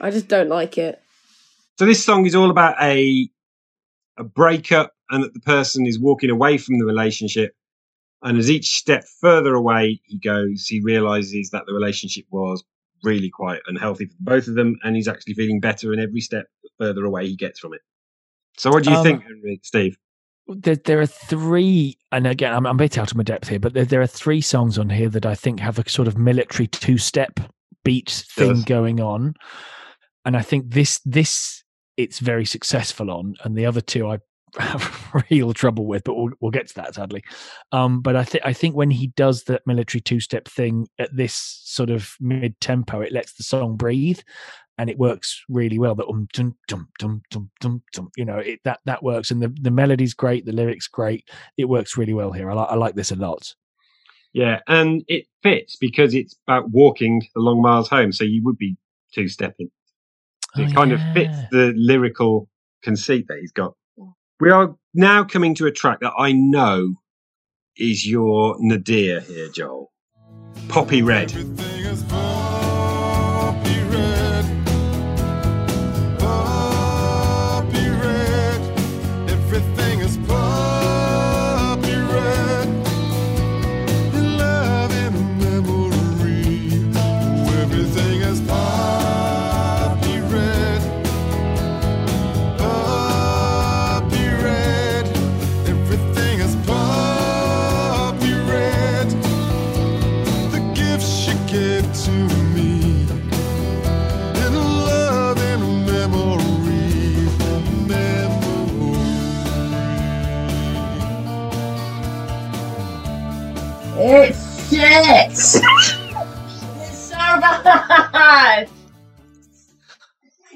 I 0.00 0.10
just 0.10 0.28
don't 0.28 0.48
like 0.48 0.78
it. 0.78 1.00
So 1.78 1.86
this 1.86 2.04
song 2.04 2.26
is 2.26 2.34
all 2.34 2.50
about 2.50 2.76
a 2.82 3.28
a 4.18 4.24
breakup 4.24 4.92
and 5.10 5.22
that 5.24 5.34
the 5.34 5.40
person 5.40 5.86
is 5.86 5.98
walking 5.98 6.30
away 6.30 6.58
from 6.58 6.78
the 6.78 6.84
relationship. 6.84 7.54
And 8.22 8.38
as 8.38 8.50
each 8.50 8.76
step 8.76 9.04
further 9.20 9.54
away 9.54 10.00
he 10.04 10.18
goes, 10.18 10.66
he 10.66 10.80
realizes 10.80 11.50
that 11.50 11.64
the 11.66 11.74
relationship 11.74 12.24
was 12.30 12.64
really 13.04 13.28
quite 13.30 13.60
unhealthy 13.66 14.06
for 14.06 14.14
both 14.20 14.48
of 14.48 14.54
them, 14.54 14.76
and 14.82 14.96
he's 14.96 15.06
actually 15.06 15.34
feeling 15.34 15.60
better 15.60 15.92
in 15.92 16.00
every 16.00 16.20
step 16.20 16.46
further 16.78 17.04
away 17.04 17.26
he 17.26 17.36
gets 17.36 17.60
from 17.60 17.74
it. 17.74 17.82
So 18.56 18.70
what 18.70 18.84
do 18.84 18.90
you 18.90 18.96
Um, 18.96 19.02
think, 19.04 19.22
Henry, 19.22 19.60
Steve? 19.62 19.98
There, 20.48 20.76
there 20.76 21.00
are 21.00 21.06
three, 21.06 21.98
and 22.12 22.26
again, 22.26 22.52
I'm, 22.52 22.66
I'm 22.66 22.76
a 22.76 22.78
bit 22.78 22.98
out 22.98 23.10
of 23.10 23.16
my 23.16 23.24
depth 23.24 23.48
here, 23.48 23.58
but 23.58 23.74
there, 23.74 23.84
there 23.84 24.00
are 24.00 24.06
three 24.06 24.40
songs 24.40 24.78
on 24.78 24.90
here 24.90 25.08
that 25.08 25.26
I 25.26 25.34
think 25.34 25.60
have 25.60 25.78
a 25.78 25.88
sort 25.88 26.06
of 26.06 26.16
military 26.16 26.68
two-step 26.68 27.40
beat 27.84 28.24
thing 28.34 28.54
Does. 28.54 28.64
going 28.64 29.00
on, 29.00 29.34
and 30.24 30.36
I 30.36 30.42
think 30.42 30.72
this 30.72 31.00
this 31.04 31.64
it's 31.96 32.20
very 32.20 32.44
successful 32.44 33.10
on, 33.10 33.34
and 33.42 33.56
the 33.56 33.66
other 33.66 33.80
two 33.80 34.08
I 34.08 34.18
have 34.58 35.12
real 35.30 35.52
trouble 35.52 35.86
with, 35.86 36.04
but 36.04 36.14
we'll, 36.14 36.30
we'll 36.40 36.50
get 36.50 36.68
to 36.68 36.74
that 36.76 36.94
sadly. 36.94 37.24
Um, 37.72 38.00
but 38.00 38.16
I 38.16 38.24
think 38.24 38.44
I 38.46 38.52
think 38.52 38.76
when 38.76 38.90
he 38.90 39.08
does 39.08 39.44
that 39.44 39.66
military 39.66 40.00
two-step 40.00 40.46
thing 40.46 40.86
at 40.98 41.14
this 41.14 41.34
sort 41.64 41.90
of 41.90 42.14
mid-tempo, 42.20 43.00
it 43.00 43.12
lets 43.12 43.34
the 43.34 43.42
song 43.42 43.76
breathe, 43.76 44.20
and 44.78 44.90
it 44.90 44.98
works 44.98 45.42
really 45.48 45.78
well. 45.78 45.94
That 45.94 46.06
um 46.06 46.28
dum 46.32 46.56
dum 46.68 46.88
dum 46.98 47.22
dum 47.30 47.50
dum 47.60 47.82
dum. 47.92 48.10
You 48.16 48.24
know, 48.24 48.38
it 48.38 48.60
that 48.64 48.80
that 48.84 49.02
works, 49.02 49.30
and 49.30 49.42
the 49.42 49.48
the 49.60 49.70
melody's 49.70 50.14
great, 50.14 50.44
the 50.44 50.52
lyrics 50.52 50.86
great. 50.88 51.28
It 51.56 51.66
works 51.66 51.96
really 51.96 52.14
well 52.14 52.32
here. 52.32 52.50
I 52.50 52.54
like 52.54 52.68
I 52.70 52.74
like 52.74 52.94
this 52.94 53.10
a 53.10 53.16
lot. 53.16 53.54
Yeah, 54.32 54.60
and 54.68 55.02
it 55.08 55.26
fits 55.42 55.76
because 55.76 56.14
it's 56.14 56.36
about 56.46 56.70
walking 56.70 57.22
the 57.34 57.40
long 57.40 57.62
miles 57.62 57.88
home, 57.88 58.12
so 58.12 58.24
you 58.24 58.42
would 58.44 58.58
be 58.58 58.76
two 59.14 59.28
stepping. 59.28 59.70
It 60.56 60.70
Oh, 60.70 60.74
kind 60.74 60.92
of 60.92 61.00
fits 61.14 61.36
the 61.50 61.72
lyrical 61.76 62.48
conceit 62.82 63.26
that 63.28 63.38
he's 63.40 63.52
got. 63.52 63.74
We 64.40 64.50
are 64.50 64.74
now 64.92 65.24
coming 65.24 65.54
to 65.56 65.66
a 65.66 65.72
track 65.72 66.00
that 66.00 66.12
I 66.18 66.32
know 66.32 66.96
is 67.78 68.06
your 68.06 68.56
nadir 68.58 69.20
here, 69.20 69.48
Joel. 69.48 69.90
Poppy 70.68 71.02
Red. 71.02 71.32
It 114.18 114.32
shits! 114.34 115.60
it's 116.80 116.98
so 116.98 117.16
bad! 117.16 118.68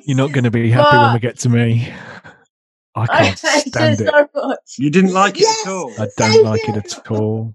You're 0.04 0.16
not 0.16 0.32
going 0.32 0.44
to 0.44 0.50
be 0.50 0.70
happy 0.70 0.96
when 0.96 1.12
we 1.12 1.20
get 1.20 1.38
to 1.40 1.48
me. 1.50 1.92
I 2.94 3.02
I 3.02 3.06
can't 3.06 3.38
hate 3.40 3.68
stand 3.68 4.00
it 4.00 4.08
it. 4.08 4.30
so. 4.34 4.56
You 4.78 4.90
didn't 4.90 5.12
like 5.12 5.36
it 5.36 5.42
Yes! 5.42 5.66
at 5.66 5.72
all. 5.72 5.92
I 5.98 6.08
don't 6.16 6.44
like 6.44 6.66
you. 6.66 6.74
it 6.74 6.76
at 6.94 7.10
all. 7.10 7.54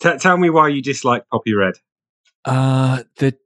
T- 0.00 0.18
tell 0.18 0.36
me 0.36 0.50
why 0.50 0.68
you 0.68 0.82
dislike 0.82 1.24
Poppy 1.30 1.54
Red. 1.54 1.74
Uh 2.44 3.04
the 3.16 3.36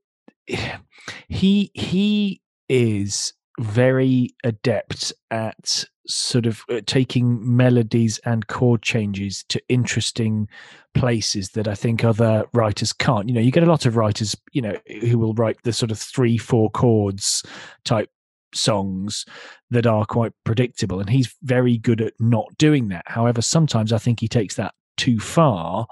he 1.28 1.70
he 1.72 2.40
is 2.68 3.32
very 3.60 4.30
adept 4.44 5.12
at 5.30 5.84
sort 6.06 6.46
of 6.46 6.62
uh, 6.68 6.80
taking 6.86 7.56
melodies 7.56 8.18
and 8.24 8.46
chord 8.48 8.82
changes 8.82 9.44
to 9.48 9.62
interesting 9.68 10.48
places 10.94 11.50
that 11.50 11.68
I 11.68 11.74
think 11.74 12.04
other 12.04 12.44
writers 12.52 12.92
can't. 12.92 13.28
You 13.28 13.34
know, 13.34 13.40
you 13.40 13.52
get 13.52 13.62
a 13.62 13.70
lot 13.70 13.86
of 13.86 13.96
writers, 13.96 14.36
you 14.52 14.62
know, 14.62 14.76
who 15.02 15.18
will 15.18 15.34
write 15.34 15.62
the 15.62 15.72
sort 15.72 15.90
of 15.90 15.98
three, 15.98 16.38
four 16.38 16.70
chords 16.70 17.42
type 17.84 18.10
songs 18.54 19.24
that 19.70 19.86
are 19.86 20.04
quite 20.04 20.32
predictable, 20.44 21.00
and 21.00 21.08
he's 21.08 21.34
very 21.42 21.78
good 21.78 22.00
at 22.00 22.14
not 22.18 22.46
doing 22.58 22.88
that. 22.88 23.04
However, 23.06 23.40
sometimes 23.42 23.92
I 23.92 23.98
think 23.98 24.20
he 24.20 24.28
takes 24.28 24.56
that 24.56 24.74
too 24.96 25.20
far, 25.20 25.86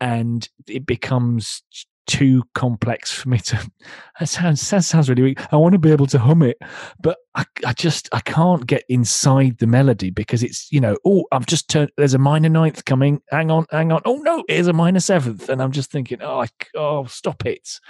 and 0.00 0.48
it 0.66 0.86
becomes 0.86 1.62
too 2.06 2.42
complex 2.54 3.12
for 3.12 3.28
me 3.28 3.38
to 3.38 3.70
that 4.20 4.28
sounds 4.28 4.68
that 4.70 4.84
sounds 4.84 5.08
really 5.08 5.22
weak. 5.22 5.52
I 5.52 5.56
want 5.56 5.72
to 5.72 5.78
be 5.78 5.90
able 5.90 6.06
to 6.08 6.18
hum 6.18 6.42
it 6.42 6.58
but 7.00 7.18
I, 7.34 7.44
I 7.64 7.72
just 7.72 8.08
i 8.12 8.20
can't 8.20 8.66
get 8.66 8.84
inside 8.88 9.58
the 9.58 9.66
melody 9.66 10.10
because 10.10 10.42
it's 10.42 10.70
you 10.72 10.80
know 10.80 10.96
oh 11.04 11.24
i've 11.32 11.46
just 11.46 11.68
turned 11.68 11.90
there's 11.96 12.14
a 12.14 12.18
minor 12.18 12.48
ninth 12.48 12.84
coming. 12.84 13.20
Hang 13.30 13.50
on 13.50 13.66
hang 13.70 13.92
on. 13.92 14.02
Oh 14.04 14.16
no 14.16 14.44
here's 14.48 14.68
a 14.68 14.72
minor 14.72 15.00
seventh. 15.00 15.48
And 15.48 15.62
i'm 15.62 15.72
just 15.72 15.90
thinking 15.90 16.22
oh 16.22 16.42
I, 16.42 16.46
oh 16.74 17.06
stop 17.06 17.44
it. 17.46 17.80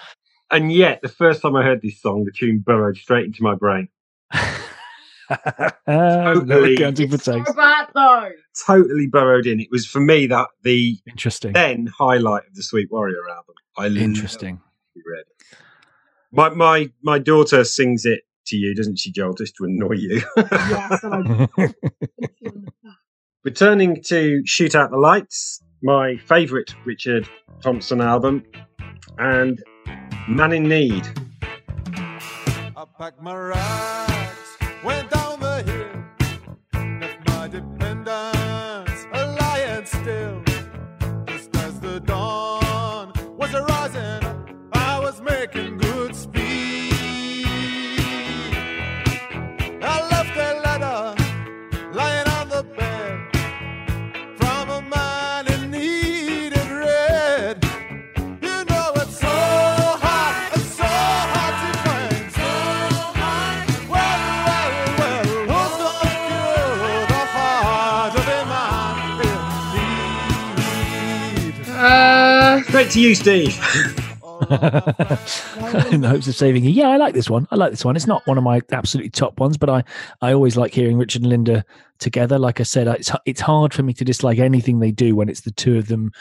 And 0.50 0.72
yet, 0.72 1.00
the 1.02 1.08
first 1.08 1.42
time 1.42 1.56
I 1.56 1.64
heard 1.64 1.82
this 1.82 2.00
song, 2.00 2.24
the 2.24 2.30
tune 2.30 2.60
burrowed 2.64 2.96
straight 2.96 3.26
into 3.26 3.42
my 3.42 3.56
brain. 3.56 3.88
no 5.86 6.64
accounting 6.64 7.08
for 7.08 7.14
It's 7.14 7.24
so 7.24 7.42
bad 7.54 7.88
though. 7.94 8.30
Totally 8.66 9.06
burrowed 9.06 9.46
in. 9.46 9.60
It 9.60 9.68
was 9.70 9.86
for 9.86 10.00
me 10.00 10.26
that 10.26 10.48
the 10.62 10.98
interesting 11.08 11.52
then 11.52 11.86
highlight 11.86 12.46
of 12.46 12.54
the 12.54 12.62
Sweet 12.62 12.90
Warrior 12.90 13.28
album. 13.28 13.54
I 13.76 13.86
interesting 13.86 14.56
Poppy 14.56 15.02
Red. 15.06 15.24
My 16.32 16.50
my 16.50 16.90
my 17.02 17.18
daughter 17.18 17.64
sings 17.64 18.04
it 18.04 18.22
to 18.46 18.56
you, 18.56 18.74
doesn't 18.74 18.98
she, 18.98 19.12
Joel? 19.12 19.34
Just 19.34 19.56
to 19.56 19.64
annoy 19.64 19.94
you. 19.94 20.22
Yes, 20.36 21.02
and 21.02 21.48
I 21.58 21.74
Returning 23.44 24.02
to 24.06 24.42
Shoot 24.44 24.74
Out 24.74 24.90
the 24.90 24.96
Lights, 24.96 25.62
my 25.82 26.16
favourite 26.16 26.74
Richard 26.84 27.28
Thompson 27.62 28.00
album, 28.00 28.44
and 29.18 29.62
Man 30.28 30.52
in 30.52 30.64
Need. 30.64 31.06
I 31.94 32.84
packed 32.98 33.22
my 33.22 33.36
rags, 33.36 34.58
went 34.84 35.15
was 43.46 43.54
arising, 43.54 44.22
I 44.72 44.98
was 44.98 45.20
making 45.20 45.78
good 45.78 45.95
to 72.96 73.02
you, 73.02 73.14
Steve. 73.14 73.54
in 75.92 76.00
the 76.00 76.08
hopes 76.08 76.26
of 76.28 76.34
saving 76.34 76.64
you. 76.64 76.70
Yeah, 76.70 76.88
I 76.88 76.96
like 76.96 77.14
this 77.14 77.28
one. 77.28 77.46
I 77.50 77.56
like 77.56 77.70
this 77.70 77.84
one. 77.84 77.94
It's 77.94 78.06
not 78.06 78.26
one 78.26 78.38
of 78.38 78.44
my 78.44 78.62
absolutely 78.72 79.10
top 79.10 79.38
ones, 79.38 79.58
but 79.58 79.68
I, 79.68 79.84
I 80.22 80.32
always 80.32 80.56
like 80.56 80.72
hearing 80.72 80.96
Richard 80.96 81.22
and 81.22 81.30
Linda 81.30 81.64
together. 81.98 82.38
Like 82.38 82.58
I 82.58 82.62
said, 82.62 82.88
it's 82.88 83.10
it's 83.26 83.40
hard 83.40 83.74
for 83.74 83.82
me 83.82 83.92
to 83.94 84.04
dislike 84.04 84.38
anything 84.38 84.78
they 84.78 84.92
do 84.92 85.14
when 85.14 85.28
it's 85.28 85.42
the 85.42 85.50
two 85.50 85.76
of 85.76 85.88
them 85.88 86.12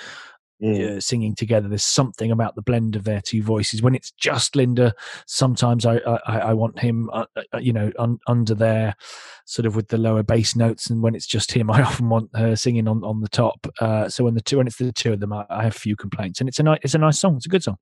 Mm. 0.63 0.97
uh, 0.97 1.01
singing 1.01 1.35
together. 1.35 1.67
There's 1.67 1.83
something 1.83 2.31
about 2.31 2.55
the 2.55 2.61
blend 2.61 2.95
of 2.95 3.03
their 3.03 3.19
two 3.19 3.43
voices. 3.43 3.81
When 3.81 3.93
it's 3.93 4.11
just 4.11 4.55
Linda, 4.55 4.93
sometimes 5.27 5.85
I 5.85 5.97
I, 5.97 6.39
I 6.39 6.53
want 6.53 6.79
him, 6.79 7.09
uh, 7.11 7.25
uh, 7.35 7.57
you 7.57 7.73
know, 7.73 7.91
un, 7.99 8.19
under 8.25 8.55
there, 8.55 8.95
sort 9.45 9.65
of 9.65 9.75
with 9.75 9.89
the 9.89 9.97
lower 9.97 10.23
bass 10.23 10.55
notes. 10.55 10.89
And 10.89 11.03
when 11.03 11.13
it's 11.13 11.27
just 11.27 11.51
him, 11.51 11.69
I 11.71 11.81
often 11.81 12.07
want 12.07 12.29
her 12.35 12.55
singing 12.55 12.87
on 12.87 13.03
on 13.03 13.19
the 13.19 13.27
top. 13.27 13.67
Uh, 13.81 14.07
so 14.07 14.23
when 14.23 14.35
the 14.35 14.41
two 14.41 14.57
when 14.57 14.67
it's 14.67 14.77
the 14.77 14.93
two 14.93 15.11
of 15.11 15.19
them, 15.19 15.33
I, 15.33 15.45
I 15.49 15.63
have 15.63 15.75
few 15.75 15.97
complaints. 15.97 16.39
And 16.39 16.47
it's 16.47 16.59
a 16.59 16.63
nice 16.63 16.79
it's 16.83 16.95
a 16.95 16.99
nice 16.99 17.19
song. 17.19 17.35
It's 17.35 17.47
a 17.47 17.49
good 17.49 17.63
song. 17.63 17.77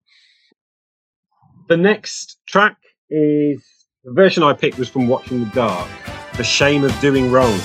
The 1.70 1.78
next 1.78 2.40
track 2.48 2.78
is 3.12 3.64
the 4.04 4.14
version 4.14 4.42
I 4.42 4.54
picked 4.54 4.80
was 4.80 4.90
from 4.90 5.08
Watching 5.08 5.42
the 5.42 5.50
Dark. 5.52 5.88
The 6.38 6.44
shame 6.44 6.84
of 6.84 7.00
doing 7.00 7.32
wrong. 7.32 7.60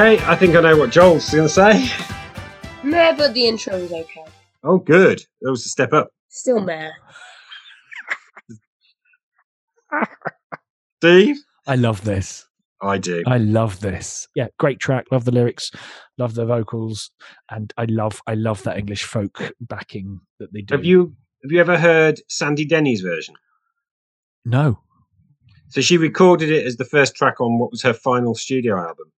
Okay, 0.00 0.16
I 0.24 0.34
think 0.34 0.56
I 0.56 0.62
know 0.62 0.78
what 0.78 0.88
Joel's 0.88 1.28
going 1.28 1.46
to 1.46 1.48
say. 1.52 1.90
meh, 2.82 3.14
but 3.18 3.34
the 3.34 3.46
intro 3.46 3.74
is 3.74 3.92
okay. 3.92 4.24
Oh, 4.64 4.78
good. 4.78 5.22
That 5.42 5.50
was 5.50 5.66
a 5.66 5.68
step 5.68 5.92
up. 5.92 6.08
Still 6.30 6.60
meh. 6.60 6.88
Steve? 11.02 11.36
I 11.66 11.74
love 11.74 12.02
this. 12.02 12.46
I 12.80 12.96
do. 12.96 13.22
I 13.26 13.36
love 13.36 13.80
this. 13.80 14.26
Yeah, 14.34 14.46
great 14.58 14.80
track. 14.80 15.04
Love 15.12 15.26
the 15.26 15.32
lyrics, 15.32 15.70
love 16.16 16.32
the 16.32 16.46
vocals, 16.46 17.10
and 17.50 17.70
I 17.76 17.84
love 17.84 18.22
I 18.26 18.36
love 18.36 18.62
that 18.62 18.78
English 18.78 19.04
folk 19.04 19.52
backing 19.60 20.18
that 20.38 20.50
they 20.54 20.62
do. 20.62 20.76
Have 20.76 20.84
you 20.86 21.14
have 21.42 21.52
you 21.52 21.60
ever 21.60 21.76
heard 21.76 22.22
Sandy 22.26 22.64
Denny's 22.64 23.02
version? 23.02 23.34
No. 24.46 24.80
So 25.68 25.82
she 25.82 25.98
recorded 25.98 26.50
it 26.50 26.66
as 26.66 26.78
the 26.78 26.86
first 26.86 27.16
track 27.16 27.38
on 27.38 27.58
what 27.58 27.70
was 27.70 27.82
her 27.82 27.92
final 27.92 28.34
studio 28.34 28.78
album. 28.78 29.12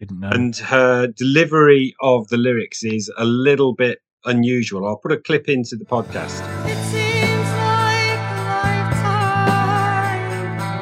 Didn't 0.00 0.18
know. 0.20 0.30
and 0.30 0.56
her 0.56 1.06
delivery 1.08 1.94
of 2.00 2.28
the 2.28 2.38
lyrics 2.38 2.82
is 2.82 3.12
a 3.18 3.24
little 3.24 3.74
bit 3.74 3.98
unusual. 4.24 4.86
I'll 4.86 4.96
put 4.96 5.12
a 5.12 5.18
clip 5.18 5.46
into 5.48 5.76
the 5.76 5.84
podcast. 5.84 6.40
It 6.66 6.76
seems 6.90 7.48
like 7.60 8.18
a 8.18 8.40
lifetime 8.48 10.32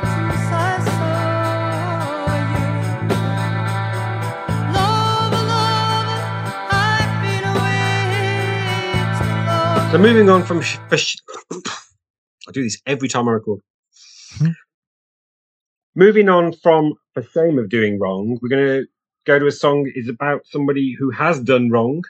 since 0.07 0.51
I 0.55 0.79
saw 0.87 2.29
you. 2.55 3.09
Lover, 4.73 5.43
lover, 5.53 6.23
I've 6.71 7.13
been 7.25 7.45
away 7.57 9.19
too 9.19 9.35
long. 9.49 9.91
So 9.91 9.99
moving 9.99 10.29
on 10.31 10.45
from 10.45 10.61
sh- 10.63 10.79
sh- 10.97 11.17
I 12.49 12.53
do 12.53 12.63
this 12.63 12.81
every 12.87 13.09
time 13.09 13.29
I 13.29 13.33
record. 13.33 13.61
Hmm. 14.39 14.51
moving 15.97 16.29
on 16.29 16.53
from 16.53 16.95
the 17.17 17.23
shame 17.25 17.59
of 17.59 17.69
doing 17.69 17.99
wrong, 17.99 18.39
we're 18.41 18.49
going 18.49 18.65
to 18.83 18.87
go 19.29 19.39
to 19.39 19.47
a 19.47 19.53
song 19.53 19.93
is 19.95 20.09
about 20.09 20.47
somebody 20.47 20.97
who 20.99 21.11
has 21.11 21.39
done 21.39 21.69
wrong. 21.71 22.03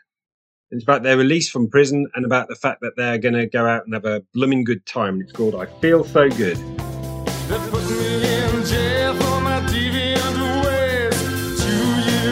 It's 0.70 0.85
about 0.85 1.02
their 1.02 1.16
release 1.16 1.50
from 1.50 1.68
prison 1.68 2.07
and 2.14 2.24
about 2.24 2.46
the 2.46 2.54
fact 2.54 2.81
that 2.83 2.92
they're 2.96 3.18
going 3.18 3.35
to 3.35 3.46
go 3.46 3.66
out 3.66 3.85
and 3.85 3.92
have 3.92 4.04
a 4.04 4.22
blooming 4.35 4.62
good 4.62 4.87
time. 4.87 5.20
It's 5.20 5.33
called 5.33 5.57
"I 5.57 5.66
Feel 5.81 6.04
So 6.04 6.31
Good." 6.31 6.57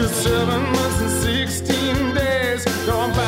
Seven 0.07 0.63
months, 0.63 0.99
and 1.01 1.11
sixteen 1.21 2.13
days. 2.15 2.63
Going 2.85 3.11
back 3.11 3.26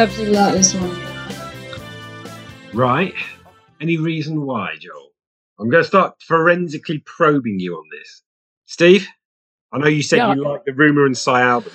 Definitely 0.00 0.32
like 0.34 0.54
this 0.54 0.74
one. 0.74 0.98
Right? 2.72 3.12
Any 3.82 3.98
reason 3.98 4.46
why, 4.46 4.76
Joel? 4.80 5.10
I'm 5.58 5.68
going 5.68 5.82
to 5.82 5.86
start 5.86 6.14
forensically 6.22 7.00
probing 7.00 7.60
you 7.60 7.74
on 7.74 7.84
this. 7.92 8.22
Steve, 8.64 9.06
I 9.70 9.76
know 9.76 9.88
you 9.88 10.02
said 10.02 10.16
Yeah, 10.16 10.32
you 10.36 10.42
like 10.42 10.64
the 10.64 10.72
Rumor 10.72 11.04
and 11.04 11.14
Sigh 11.14 11.42
album. 11.42 11.74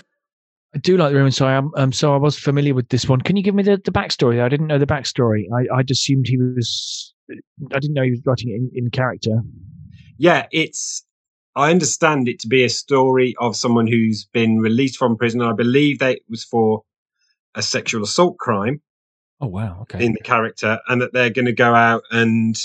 I 0.74 0.80
do 0.80 0.98
like 0.98 1.14
the 1.14 1.20
room, 1.20 1.30
so 1.30 1.46
I 1.46 1.54
am. 1.54 1.70
Um, 1.78 1.92
so 1.92 2.16
I 2.16 2.18
was 2.18 2.36
familiar 2.36 2.74
with 2.74 2.90
this 2.90 3.08
one. 3.08 3.22
Can 3.22 3.36
you 3.36 3.44
give 3.44 3.54
me 3.54 3.62
the, 3.62 3.80
the 3.86 3.92
backstory? 3.92 4.42
I 4.42 4.50
didn't 4.50 4.66
know 4.66 4.80
the 4.80 4.88
backstory. 4.88 5.44
I 5.56 5.78
I'd 5.78 5.92
assumed 5.92 6.26
he 6.28 6.40
was. 6.40 7.14
I 7.30 7.78
didn't 7.78 7.94
know 7.94 8.02
he 8.02 8.10
was 8.10 8.22
writing 8.26 8.50
it 8.50 8.56
in, 8.56 8.86
in 8.86 8.90
character. 8.90 9.40
Yeah, 10.18 10.48
it's. 10.52 11.06
I 11.56 11.70
understand 11.70 12.28
it 12.28 12.40
to 12.40 12.48
be 12.48 12.64
a 12.64 12.70
story 12.70 13.36
of 13.40 13.56
someone 13.56 13.86
who's 13.86 14.26
been 14.34 14.58
released 14.58 14.98
from 14.98 15.16
prison. 15.16 15.44
I 15.44 15.54
believe 15.54 16.00
that 16.00 16.14
it 16.14 16.24
was 16.28 16.44
for 16.44 16.82
a 17.56 17.62
sexual 17.62 18.04
assault 18.04 18.38
crime 18.38 18.82
Oh 19.42 19.48
wow. 19.48 19.80
Okay. 19.82 20.06
in 20.06 20.14
the 20.14 20.22
character, 20.22 20.80
and 20.88 21.02
that 21.02 21.12
they're 21.14 21.30
going 21.30 21.46
to 21.46 21.54
go 21.54 21.74
out 21.76 22.04
and 22.12 22.56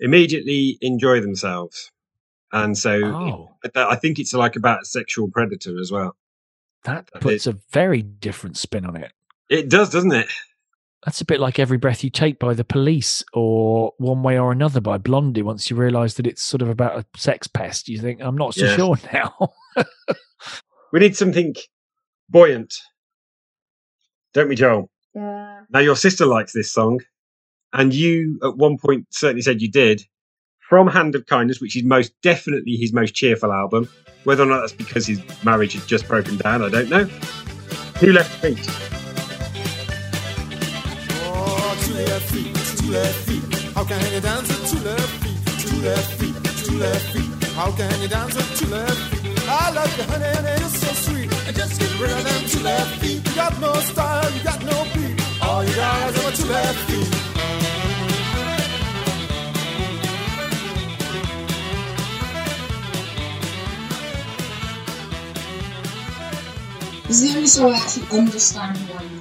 immediately 0.00 0.78
enjoy 0.80 1.20
themselves. 1.20 1.90
And 2.52 2.78
so, 2.78 3.04
oh, 3.04 3.54
I 3.74 3.96
think 3.96 4.18
it's 4.18 4.32
like 4.32 4.56
about 4.56 4.82
a 4.82 4.84
sexual 4.86 5.28
predator 5.30 5.78
as 5.80 5.90
well. 5.90 6.16
that 6.84 7.08
it- 7.14 7.20
puts 7.20 7.46
a 7.46 7.56
very 7.72 8.02
different 8.02 8.56
spin 8.56 8.86
on 8.86 8.96
it. 8.96 9.12
It 9.50 9.68
does, 9.68 9.90
doesn't 9.90 10.12
it? 10.12 10.28
That's 11.04 11.20
a 11.20 11.24
bit 11.24 11.40
like 11.40 11.58
Every 11.58 11.78
Breath 11.78 12.02
You 12.04 12.10
Take 12.10 12.38
by 12.38 12.54
the 12.54 12.64
Police 12.64 13.22
or 13.32 13.92
One 13.98 14.22
Way 14.22 14.38
or 14.38 14.50
Another 14.52 14.80
by 14.80 14.98
Blondie. 14.98 15.42
Once 15.42 15.70
you 15.70 15.76
realise 15.76 16.14
that 16.14 16.26
it's 16.26 16.42
sort 16.42 16.60
of 16.62 16.68
about 16.68 16.98
a 16.98 17.06
sex 17.18 17.46
pest, 17.46 17.88
you 17.88 17.98
think, 17.98 18.20
I'm 18.20 18.36
not 18.36 18.54
so 18.54 18.66
Yeah. 18.66 18.76
sure 18.76 18.96
now. 19.12 19.52
We 20.92 21.00
need 21.00 21.16
something 21.16 21.54
buoyant, 22.28 22.74
don't 24.38 24.48
we, 24.48 24.54
Joel? 24.54 24.88
Yeah. 25.14 25.62
Now, 25.70 25.80
your 25.80 25.96
sister 25.96 26.24
likes 26.24 26.52
this 26.52 26.70
song, 26.72 27.00
and 27.72 27.92
you 27.92 28.38
at 28.44 28.56
one 28.56 28.78
point 28.78 29.06
certainly 29.10 29.42
said 29.42 29.60
you 29.60 29.70
did. 29.70 30.02
From 30.68 30.86
Hand 30.86 31.14
of 31.14 31.26
Kindness, 31.26 31.60
which 31.60 31.76
is 31.76 31.82
most 31.82 32.12
definitely 32.22 32.76
his 32.76 32.92
most 32.92 33.14
cheerful 33.14 33.52
album. 33.52 33.88
Whether 34.24 34.44
or 34.44 34.46
not 34.46 34.60
that's 34.60 34.72
because 34.72 35.06
his 35.06 35.20
marriage 35.42 35.72
had 35.72 35.86
just 35.86 36.06
broken 36.06 36.36
down, 36.36 36.62
I 36.62 36.68
don't 36.68 36.88
know. 36.88 37.08
Two 37.96 38.12
left 38.12 38.32
feet. 38.42 38.60
Oh, 41.24 41.78
two 41.82 41.94
left 41.94 42.30
feet, 42.30 42.54
two 42.78 42.92
left 42.92 43.28
feet. 43.28 43.72
How 43.74 43.84
can 43.84 44.12
you 44.12 44.20
dance 44.20 44.48
with 44.48 44.70
two 44.70 44.84
left 44.84 45.24
feet? 45.24 45.68
Two 45.68 45.76
left 45.82 46.12
feet, 46.20 46.66
two 46.66 46.78
left 46.78 47.12
feet. 47.12 47.48
How 47.54 47.72
can 47.72 48.02
you 48.02 48.08
dance 48.08 48.34
with 48.36 48.58
two 48.58 48.66
left 48.66 49.14
feet? 49.14 49.17
I 49.50 49.70
love 49.70 49.96
you, 49.96 50.04
honey, 50.04 50.24
honey, 50.26 50.60
you're 50.60 50.68
so 50.68 50.92
sweet. 51.06 51.32
And 51.46 51.56
just 51.56 51.80
get 51.80 52.00
rid 52.00 52.10
of 52.10 52.22
them 52.24 52.42
two 52.48 52.60
left 52.62 53.00
feet. 53.00 53.26
You 53.28 53.34
got 53.34 53.58
no 53.60 53.72
style, 53.74 54.30
you 54.32 54.42
got 54.44 54.60
no 54.64 54.84
beat. 54.94 55.16
All 55.42 55.64
you 55.64 55.74
got 55.74 56.10
is 56.10 56.24
over 56.24 56.36
two 56.36 56.48
left 56.52 56.78
feet. 56.90 57.14
This 67.06 67.22
is 67.22 67.32
the 67.32 67.36
only 67.36 67.46
song 67.48 67.72
I 67.72 67.76
actually 67.78 68.18
understand 68.18 68.76
why 68.78 69.02
you 69.02 69.20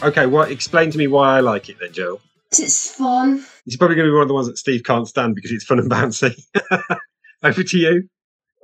like. 0.00 0.02
Okay, 0.02 0.26
well, 0.26 0.50
explain 0.50 0.90
to 0.90 0.98
me 0.98 1.06
why 1.06 1.36
I 1.36 1.40
like 1.40 1.68
it 1.68 1.76
then, 1.80 1.92
Joel. 1.92 2.20
'Cause 2.50 2.58
It's 2.60 2.90
fun. 2.90 3.44
It's 3.66 3.76
probably 3.76 3.94
going 3.94 4.06
to 4.06 4.10
be 4.10 4.14
one 4.14 4.22
of 4.22 4.28
the 4.28 4.34
ones 4.34 4.48
that 4.48 4.58
Steve 4.58 4.82
can't 4.82 5.06
stand 5.06 5.36
because 5.36 5.52
it's 5.52 5.64
fun 5.64 5.78
and 5.78 5.88
bouncy. 5.90 6.34
Over 7.44 7.62
to 7.62 7.78
you. 7.78 8.08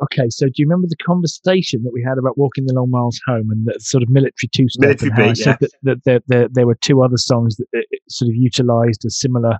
Okay, 0.02 0.28
so 0.28 0.46
do 0.46 0.52
you 0.56 0.66
remember 0.66 0.86
the 0.88 0.96
conversation 0.96 1.82
that 1.84 1.92
we 1.92 2.02
had 2.02 2.18
about 2.18 2.38
walking 2.38 2.66
the 2.66 2.74
long 2.74 2.90
miles 2.90 3.20
home 3.26 3.50
and 3.50 3.66
the 3.66 3.78
sort 3.80 4.02
of 4.02 4.08
military 4.08 4.48
two 4.52 4.68
step? 4.68 4.82
Military 5.00 5.12
I 5.12 5.28
beat, 5.28 5.36
said 5.36 5.46
yeah. 5.46 5.56
that, 5.60 5.70
that 5.82 6.04
there, 6.04 6.20
there, 6.28 6.48
there 6.52 6.66
were 6.66 6.76
two 6.76 7.02
other 7.02 7.16
songs 7.16 7.56
that 7.56 7.86
sort 8.08 8.28
of 8.28 8.36
utilised 8.36 9.04
a 9.04 9.10
similar 9.10 9.58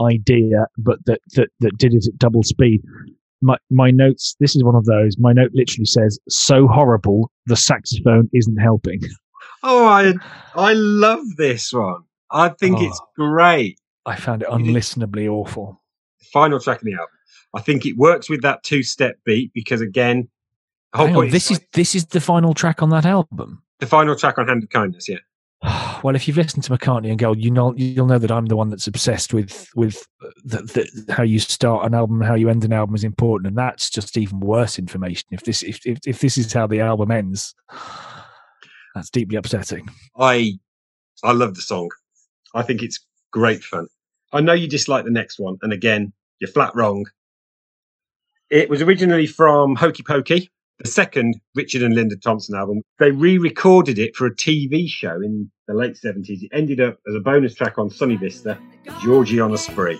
idea, 0.00 0.66
but 0.78 0.98
that, 1.06 1.20
that, 1.34 1.48
that 1.60 1.78
did 1.78 1.94
it 1.94 2.06
at 2.06 2.18
double 2.18 2.42
speed. 2.42 2.82
My, 3.42 3.56
my 3.70 3.90
notes, 3.90 4.34
this 4.40 4.56
is 4.56 4.64
one 4.64 4.74
of 4.74 4.86
those. 4.86 5.18
My 5.18 5.32
note 5.32 5.50
literally 5.54 5.84
says, 5.84 6.18
so 6.28 6.66
horrible, 6.66 7.30
the 7.46 7.56
saxophone 7.56 8.28
isn't 8.32 8.56
helping. 8.56 9.00
Oh, 9.62 9.86
I 9.86 10.12
I 10.54 10.72
love 10.74 11.24
this 11.36 11.72
one. 11.72 12.02
I 12.30 12.50
think 12.50 12.78
ah. 12.78 12.84
it's 12.84 13.00
Oh. 13.00 13.08
great. 13.16 13.78
I 14.06 14.16
found 14.16 14.42
it 14.42 14.48
unlistenably 14.48 15.26
awful. 15.28 15.80
Final 16.32 16.60
track 16.60 16.78
of 16.78 16.84
the 16.84 16.92
album. 16.92 17.06
I 17.54 17.60
think 17.60 17.86
it 17.86 17.96
works 17.96 18.28
with 18.28 18.42
that 18.42 18.62
two 18.62 18.82
step 18.82 19.16
beat 19.24 19.52
because 19.54 19.80
again, 19.80 20.28
the 20.92 20.98
whole 20.98 21.06
Hang 21.06 21.16
on, 21.16 21.22
point 21.22 21.32
this 21.32 21.50
is 21.50 21.60
this 21.72 21.94
is 21.94 22.06
the 22.06 22.20
final 22.20 22.54
track 22.54 22.82
on 22.82 22.90
that 22.90 23.06
album. 23.06 23.62
the 23.80 23.86
final 23.86 24.16
track 24.16 24.38
on 24.38 24.48
Hand 24.48 24.62
of 24.62 24.70
Kindness. 24.70 25.08
Yeah, 25.08 25.18
Well, 26.04 26.14
if 26.14 26.28
you've 26.28 26.36
listened 26.36 26.64
to 26.64 26.76
McCartney 26.76 27.06
in 27.06 27.16
Goal, 27.16 27.38
you 27.38 27.50
know 27.50 27.74
you'll 27.76 28.06
know 28.06 28.18
that 28.18 28.30
I'm 28.30 28.44
the 28.46 28.56
one 28.56 28.68
that's 28.68 28.86
obsessed 28.86 29.32
with 29.32 29.68
with 29.74 30.06
uh, 30.22 30.28
the, 30.44 30.58
the, 31.06 31.12
how 31.12 31.22
you 31.22 31.38
start 31.38 31.86
an 31.86 31.94
album 31.94 32.20
and 32.20 32.28
how 32.28 32.34
you 32.34 32.50
end 32.50 32.64
an 32.64 32.74
album 32.74 32.94
is 32.94 33.04
important, 33.04 33.48
and 33.48 33.56
that's 33.56 33.88
just 33.88 34.18
even 34.18 34.40
worse 34.40 34.78
information. 34.78 35.28
If 35.30 35.44
this 35.44 35.62
if 35.62 35.80
if, 35.86 35.98
if 36.06 36.20
this 36.20 36.36
is 36.36 36.52
how 36.52 36.66
the 36.66 36.80
album 36.80 37.10
ends, 37.10 37.54
that's 38.94 39.08
deeply 39.08 39.36
upsetting. 39.36 39.88
I 40.18 40.58
I 41.22 41.32
love 41.32 41.54
the 41.54 41.62
song. 41.62 41.90
I 42.54 42.62
think 42.62 42.82
it's 42.82 43.00
great 43.30 43.64
fun. 43.64 43.86
I 44.32 44.40
know 44.40 44.52
you 44.52 44.68
dislike 44.68 45.06
the 45.06 45.10
next 45.10 45.38
one, 45.38 45.56
and 45.62 45.72
again, 45.72 46.12
you're 46.38 46.50
flat 46.50 46.74
wrong. 46.74 47.06
It 48.50 48.68
was 48.68 48.82
originally 48.82 49.26
from 49.26 49.74
Hokey 49.74 50.02
Pokey, 50.02 50.50
the 50.78 50.88
second 50.88 51.34
Richard 51.54 51.82
and 51.82 51.94
Linda 51.94 52.16
Thompson 52.16 52.54
album. 52.54 52.82
They 52.98 53.10
re-recorded 53.10 53.98
it 53.98 54.14
for 54.14 54.26
a 54.26 54.34
TV 54.34 54.86
show 54.86 55.14
in 55.14 55.50
the 55.66 55.72
late 55.72 55.96
seventies. 55.96 56.42
It 56.42 56.50
ended 56.52 56.78
up 56.78 56.98
as 57.08 57.14
a 57.14 57.20
bonus 57.20 57.54
track 57.54 57.78
on 57.78 57.88
Sunny 57.88 58.16
Vista, 58.16 58.58
Georgie 59.00 59.40
on 59.40 59.54
a 59.54 59.58
Spree. 59.58 59.98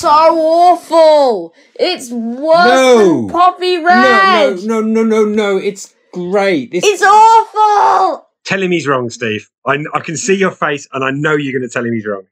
So 0.00 0.08
so 0.08 0.38
awful. 0.38 1.54
It's 1.78 2.10
worse 2.10 2.66
No. 2.66 2.98
than 2.98 3.28
Poppy 3.28 3.76
No, 3.78 3.84
Red. 3.86 4.62
no, 4.64 4.80
no, 4.80 4.80
no, 4.80 5.02
no, 5.02 5.24
no. 5.24 5.56
It's 5.58 5.94
great. 6.12 6.70
This 6.72 6.84
It's 6.86 7.02
awful. 7.02 8.26
tell 8.44 8.62
him 8.62 8.70
he's 8.70 8.86
wrong, 8.86 9.10
Steve. 9.10 9.48
I, 9.66 9.84
I 9.94 10.00
can 10.00 10.16
see 10.16 10.34
your 10.34 10.50
face, 10.50 10.88
and 10.92 11.04
I 11.04 11.10
know 11.10 11.34
you're 11.36 11.52
going 11.58 11.68
to 11.68 11.72
tell 11.72 11.84
him 11.84 11.92
he's 11.94 12.06
wrong. 12.06 12.24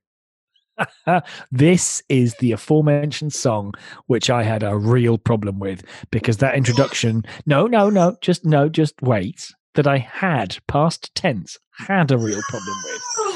this 1.51 2.03
is 2.09 2.35
the 2.35 2.53
aforementioned 2.53 3.33
song 3.33 3.73
which 4.07 4.29
I 4.29 4.43
had 4.43 4.63
a 4.63 4.77
real 4.77 5.17
problem 5.17 5.59
with 5.59 5.83
because 6.11 6.37
that 6.39 6.55
introduction 6.55 7.25
no 7.47 7.67
no 7.67 7.89
no 7.89 8.17
just 8.21 8.45
no 8.45 8.69
just 8.69 9.01
wait 9.01 9.55
that 9.75 9.87
I 9.87 9.97
had 9.97 10.59
past 10.69 11.15
tense 11.15 11.59
had 11.79 12.11
a 12.11 12.19
real 12.19 12.43
problem 12.51 12.77
with 12.85 13.03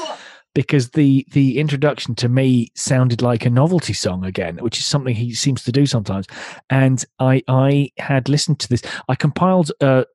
because 0.53 0.91
the 0.91 1.25
the 1.31 1.59
introduction 1.59 2.15
to 2.15 2.29
me 2.29 2.71
sounded 2.75 3.21
like 3.21 3.45
a 3.45 3.49
novelty 3.49 3.93
song 3.93 4.25
again 4.25 4.57
which 4.57 4.77
is 4.77 4.85
something 4.85 5.15
he 5.15 5.33
seems 5.33 5.63
to 5.63 5.71
do 5.71 5.85
sometimes. 5.85 6.27
And 6.69 7.03
I 7.19 7.43
I 7.47 7.91
had 7.97 8.29
listened 8.29 8.59
to 8.59 8.69
this. 8.69 8.81
I 9.07 9.15
compiled 9.15 9.71
a 9.81 10.05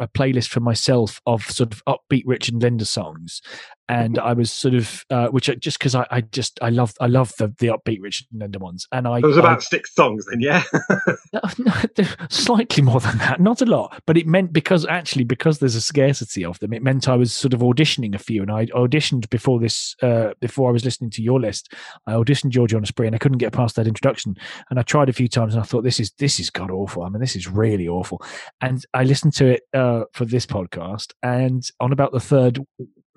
a 0.00 0.08
playlist 0.08 0.48
for 0.48 0.60
myself 0.60 1.20
of 1.26 1.44
sort 1.44 1.72
of 1.72 1.84
upbeat 1.84 2.24
Richard 2.26 2.54
and 2.54 2.62
Linda 2.62 2.84
songs, 2.84 3.40
and 3.88 4.18
I 4.18 4.32
was 4.32 4.50
sort 4.50 4.74
of 4.74 5.04
uh, 5.10 5.28
which 5.28 5.50
I, 5.50 5.54
just 5.54 5.78
because 5.78 5.94
I, 5.94 6.06
I 6.10 6.20
just 6.22 6.58
I 6.62 6.70
love 6.70 6.94
I 7.00 7.06
love 7.06 7.32
the 7.38 7.54
the 7.58 7.68
upbeat 7.68 7.98
Richard 8.00 8.26
and 8.38 8.56
ones, 8.56 8.86
and 8.92 9.06
I 9.06 9.18
It 9.18 9.24
was 9.24 9.36
I- 9.36 9.40
about 9.40 9.62
six 9.62 9.94
songs, 9.94 10.24
then, 10.30 10.40
yeah. 10.40 10.62
no, 11.32 11.40
no, 11.58 11.72
slightly 12.30 12.82
more 12.82 13.00
than 13.00 13.18
that, 13.18 13.40
not 13.40 13.60
a 13.60 13.66
lot, 13.66 14.00
but 14.06 14.16
it 14.16 14.26
meant 14.26 14.52
because 14.52 14.86
actually 14.86 15.24
because 15.24 15.58
there's 15.58 15.74
a 15.74 15.80
scarcity 15.80 16.44
of 16.44 16.58
them, 16.60 16.72
it 16.72 16.82
meant 16.82 17.08
I 17.08 17.16
was 17.16 17.32
sort 17.32 17.52
of 17.54 17.60
auditioning 17.60 18.14
a 18.14 18.18
few, 18.18 18.42
and 18.42 18.50
I 18.50 18.66
auditioned 18.66 19.28
before 19.30 19.60
this, 19.60 19.94
uh, 20.02 20.30
before 20.40 20.68
I 20.68 20.72
was 20.72 20.84
listening 20.84 21.10
to 21.10 21.22
your 21.22 21.40
list. 21.40 21.72
I 22.06 22.12
auditioned 22.12 22.50
Georgie 22.50 22.76
on 22.76 22.82
a 22.82 22.86
spree, 22.86 23.06
and 23.06 23.14
I 23.14 23.18
couldn't 23.18 23.38
get 23.38 23.52
past 23.52 23.76
that 23.76 23.86
introduction, 23.86 24.36
and 24.70 24.78
I 24.78 24.82
tried 24.82 25.08
a 25.08 25.12
few 25.12 25.28
times, 25.28 25.54
and 25.54 25.62
I 25.62 25.66
thought 25.66 25.82
this 25.84 26.00
is 26.00 26.12
this 26.18 26.40
is 26.40 26.50
god 26.50 26.70
awful. 26.70 27.02
I 27.02 27.08
mean, 27.08 27.20
this 27.20 27.36
is 27.36 27.48
really 27.48 27.88
awful, 27.88 28.22
and 28.60 28.84
I 28.94 29.04
listened 29.04 29.34
to 29.34 29.46
it 29.46 29.62
uh, 29.74 30.04
for 30.12 30.24
this 30.24 30.46
podcast, 30.46 31.12
and 31.22 31.62
on 31.80 31.92
about 31.92 32.12
the 32.12 32.20
third 32.20 32.60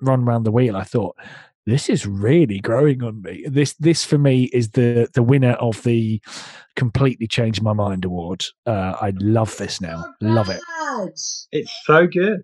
run 0.00 0.24
round 0.24 0.46
the 0.46 0.52
wheel, 0.52 0.76
I 0.76 0.84
thought 0.84 1.16
this 1.66 1.88
is 1.88 2.06
really 2.06 2.60
growing 2.60 3.02
on 3.02 3.22
me. 3.22 3.44
This 3.48 3.74
this 3.74 4.04
for 4.04 4.18
me 4.18 4.44
is 4.52 4.70
the 4.70 5.08
the 5.12 5.22
winner 5.22 5.52
of 5.52 5.82
the 5.82 6.20
completely 6.76 7.26
changed 7.26 7.62
my 7.62 7.72
mind 7.72 8.04
award. 8.04 8.44
Uh, 8.66 8.94
I 9.00 9.12
love 9.20 9.56
this 9.56 9.80
now. 9.80 10.04
Love 10.20 10.48
it. 10.48 10.60
It's 11.52 11.72
so 11.84 12.06
good. 12.06 12.42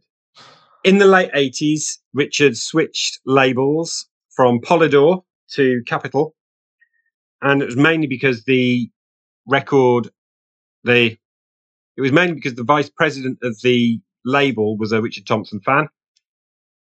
In 0.85 0.99
the 0.99 1.07
late 1.07 1.33
80s, 1.33 1.99
Richard 2.13 2.59
switched 2.59 3.21
labels 3.25 4.07
from 4.37 4.61
Polydor 4.61 5.23
to 5.53 5.83
Capitol. 5.87 6.35
And 7.41 7.63
it 7.63 7.67
was 7.67 7.77
mainly 7.77 8.07
because 8.07 8.45
the 8.45 8.91
record, 9.47 10.11
the, 10.85 11.17
it 11.97 12.01
was 12.01 12.13
mainly 12.13 12.35
because 12.35 12.55
the 12.55 12.65
vice 12.65 12.91
president 12.91 13.39
of 13.43 13.57
the 13.63 14.01
label 14.25 14.77
was 14.77 14.93
a 14.93 15.01
Richard 15.01 15.27
Thompson 15.27 15.61
fan. 15.61 15.89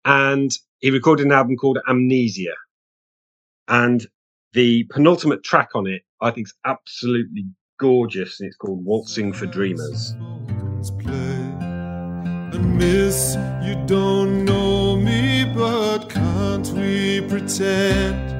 And 0.04 0.50
he 0.80 0.90
recorded 0.90 1.26
an 1.26 1.32
album 1.32 1.56
called 1.56 1.78
Amnesia. 1.88 2.54
And 3.68 4.06
the 4.52 4.84
penultimate 4.84 5.42
track 5.42 5.70
on 5.74 5.86
it, 5.86 6.02
I 6.20 6.30
think, 6.30 6.48
is 6.48 6.54
absolutely 6.64 7.46
gorgeous. 7.80 8.40
And 8.40 8.48
it's 8.48 8.56
called 8.56 8.84
Waltzing 8.84 9.32
for 9.32 9.46
Dreamers. 9.46 10.14
Miss 12.74 13.36
you 13.62 13.76
don't 13.86 14.44
know 14.44 14.96
me 14.96 15.44
but 15.54 16.08
can't 16.08 16.68
we 16.72 17.20
pretend 17.28 18.30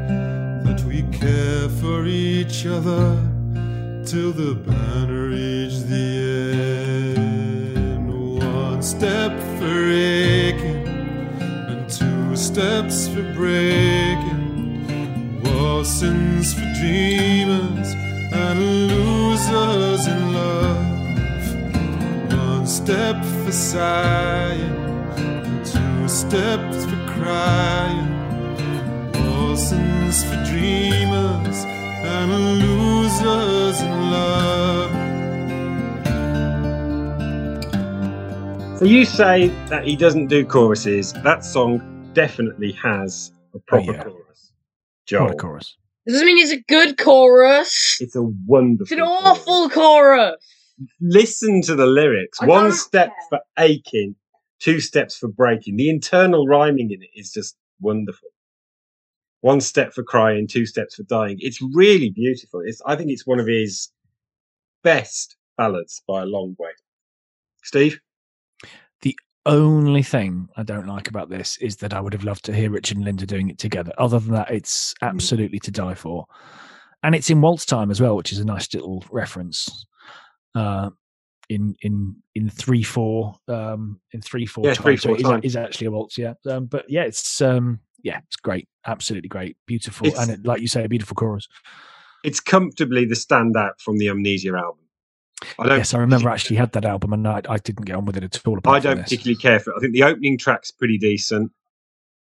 that 0.66 0.80
we 0.88 1.02
care 1.16 1.68
for 1.80 2.04
each 2.04 2.66
other 2.66 3.16
till 4.04 4.32
the 4.32 4.54
banner 4.66 5.28
reach 5.28 5.78
the 5.84 6.03
steps 12.54 13.08
for 13.08 13.24
breaking 13.34 14.86
waltzings 15.42 16.54
for 16.54 16.72
dreamers 16.78 17.88
and 18.32 18.60
losers 18.86 20.06
in 20.06 20.32
love 20.32 20.94
one 22.64 22.70
step 22.70 23.22
for 23.44 23.52
sighing, 23.52 24.74
two 25.64 26.08
steps 26.08 26.86
for 26.86 26.96
crying. 27.08 28.08
Waltzings 29.12 30.24
for 30.24 30.42
dreamers 30.46 31.64
and 32.06 32.32
losers 32.60 33.82
in 33.82 34.10
love. 34.10 34.92
So 38.78 38.86
you 38.86 39.04
say 39.04 39.48
that 39.68 39.84
he 39.84 39.94
doesn't 39.94 40.28
do 40.28 40.42
choruses. 40.46 41.12
That 41.22 41.44
song 41.44 41.93
definitely 42.14 42.72
has 42.72 43.32
a 43.54 43.58
proper 43.58 43.90
oh, 43.90 43.94
yeah. 43.94 44.02
chorus. 44.04 44.52
What 44.52 45.06
Joel, 45.06 45.30
a 45.30 45.36
chorus. 45.36 45.76
Doesn't 46.06 46.26
mean 46.26 46.38
it's 46.38 46.52
a 46.52 46.60
good 46.60 46.98
chorus. 46.98 47.98
it's 48.00 48.16
a 48.16 48.22
wonderful. 48.22 48.84
It's 48.84 48.92
an 48.92 49.00
awful 49.00 49.70
chorus. 49.70 50.36
Listen 51.00 51.62
to 51.62 51.74
the 51.74 51.86
lyrics. 51.86 52.38
I 52.42 52.46
One 52.46 52.72
step 52.72 53.08
care. 53.08 53.16
for 53.30 53.40
aching, 53.58 54.16
two 54.60 54.80
steps 54.80 55.16
for 55.16 55.28
breaking. 55.28 55.76
The 55.76 55.88
internal 55.88 56.46
rhyming 56.46 56.90
in 56.90 57.02
it 57.02 57.10
is 57.14 57.32
just 57.32 57.56
wonderful. 57.80 58.28
One 59.40 59.60
step 59.60 59.92
for 59.92 60.02
crying, 60.02 60.46
two 60.46 60.66
steps 60.66 60.94
for 60.94 61.02
dying. 61.04 61.36
It's 61.40 61.60
really 61.74 62.10
beautiful. 62.10 62.62
It's, 62.64 62.80
I 62.86 62.96
think 62.96 63.10
it's 63.10 63.26
one 63.26 63.40
of 63.40 63.46
his 63.46 63.90
best 64.82 65.36
ballads 65.56 66.02
by 66.08 66.22
a 66.22 66.26
long 66.26 66.56
way. 66.58 66.70
Steve? 67.62 68.00
Only 69.46 70.02
thing 70.02 70.48
I 70.56 70.62
don't 70.62 70.86
like 70.86 71.08
about 71.08 71.28
this 71.28 71.58
is 71.58 71.76
that 71.76 71.92
I 71.92 72.00
would 72.00 72.14
have 72.14 72.24
loved 72.24 72.44
to 72.46 72.54
hear 72.54 72.70
Richard 72.70 72.96
and 72.96 73.04
Linda 73.04 73.26
doing 73.26 73.50
it 73.50 73.58
together. 73.58 73.92
Other 73.98 74.18
than 74.18 74.32
that, 74.34 74.50
it's 74.50 74.94
absolutely 75.02 75.58
to 75.60 75.70
die 75.70 75.94
for. 75.94 76.24
And 77.02 77.14
it's 77.14 77.28
in 77.28 77.42
waltz 77.42 77.66
time 77.66 77.90
as 77.90 78.00
well, 78.00 78.16
which 78.16 78.32
is 78.32 78.38
a 78.38 78.44
nice 78.44 78.72
little 78.72 79.04
reference. 79.10 79.86
Uh, 80.54 80.90
in 81.50 81.76
in 81.82 82.16
in 82.34 82.48
three 82.48 82.82
four 82.82 83.34
um 83.48 84.00
in 84.12 84.22
three 84.22 84.46
four 84.46 84.64
Yeah, 84.64 84.72
time. 84.72 84.84
three, 84.84 84.96
four 84.96 85.14
it 85.16 85.20
is, 85.20 85.26
time. 85.26 85.40
is 85.42 85.56
actually 85.56 85.88
a 85.88 85.90
waltz 85.90 86.16
yeah 86.16 86.32
um 86.48 86.64
but 86.64 86.86
yeah 86.88 87.02
it's 87.02 87.42
um 87.42 87.80
yeah 88.02 88.20
it's 88.26 88.36
great 88.36 88.66
absolutely 88.86 89.28
great 89.28 89.54
beautiful 89.66 90.06
It's- 90.06 90.22
and 90.22 90.30
it, 90.38 90.46
like 90.46 90.62
you 90.62 90.68
say 90.68 90.84
a 90.84 90.88
beautiful 90.88 91.14
chorus 91.16 91.46
It's 92.22 92.40
comfortably 92.40 93.04
the 93.04 93.14
standout 93.14 93.78
from 93.78 93.98
the 93.98 94.08
Amnesia 94.08 94.54
album. 94.56 94.83
I 95.58 95.68
don't 95.68 95.78
yes 95.78 95.94
i 95.94 95.98
remember 95.98 96.30
I 96.30 96.34
actually 96.34 96.56
had 96.56 96.72
that 96.72 96.84
album 96.84 97.12
and 97.12 97.26
I, 97.26 97.42
I 97.48 97.58
didn't 97.58 97.84
get 97.84 97.96
on 97.96 98.04
with 98.04 98.16
it 98.16 98.24
at 98.24 98.46
all 98.46 98.58
I 98.66 98.78
don't 98.78 99.02
particularly 99.02 99.36
care 99.36 99.60
for 99.60 99.72
it. 99.72 99.76
I 99.76 99.80
think 99.80 99.92
the 99.92 100.04
opening 100.04 100.38
track's 100.38 100.70
pretty 100.70 100.96
decent, 100.98 101.52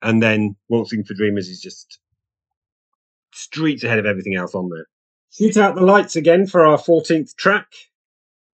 and 0.00 0.22
then 0.22 0.56
Waltzing 0.68 1.04
for 1.04 1.14
Dreamers 1.14 1.48
is 1.48 1.60
just 1.60 1.98
streets 3.32 3.84
ahead 3.84 3.98
of 3.98 4.06
everything 4.06 4.34
else 4.34 4.54
on 4.54 4.68
there. 4.70 4.86
Shoot 5.30 5.56
out 5.56 5.74
the 5.74 5.82
lights 5.82 6.16
again 6.16 6.46
for 6.46 6.66
our 6.66 6.78
14th 6.78 7.34
track. 7.36 7.66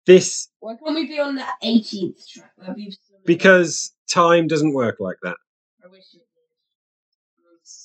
This 0.07 0.49
Why 0.61 0.75
can't 0.77 0.95
we 0.95 1.07
be 1.07 1.19
on 1.19 1.37
the 1.37 1.45
18th 1.64 2.29
track? 2.29 2.77
Be 2.77 2.95
because 3.25 3.95
time 4.09 4.47
doesn't 4.47 4.73
work 4.73 4.97
like 5.01 5.16
that. 5.23 5.37
I 5.85 5.88
wish 5.88 6.05
it 6.14 6.23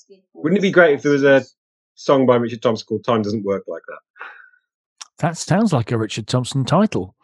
did. 0.10 0.20
Wouldn't 0.34 0.60
it 0.60 0.62
be 0.62 0.72
great 0.72 0.96
if 0.96 1.02
there 1.02 1.12
was 1.12 1.24
a 1.24 1.44
song 1.96 2.26
by 2.26 2.36
Richard 2.36 2.62
Thompson 2.62 2.86
called 2.86 3.04
"Time 3.04 3.22
Doesn't 3.22 3.44
Work 3.44 3.64
Like 3.68 3.82
That"? 3.88 4.00
That 5.22 5.38
sounds 5.38 5.72
like 5.72 5.92
a 5.92 5.98
richard 5.98 6.28
thompson 6.28 6.66
title 6.66 7.16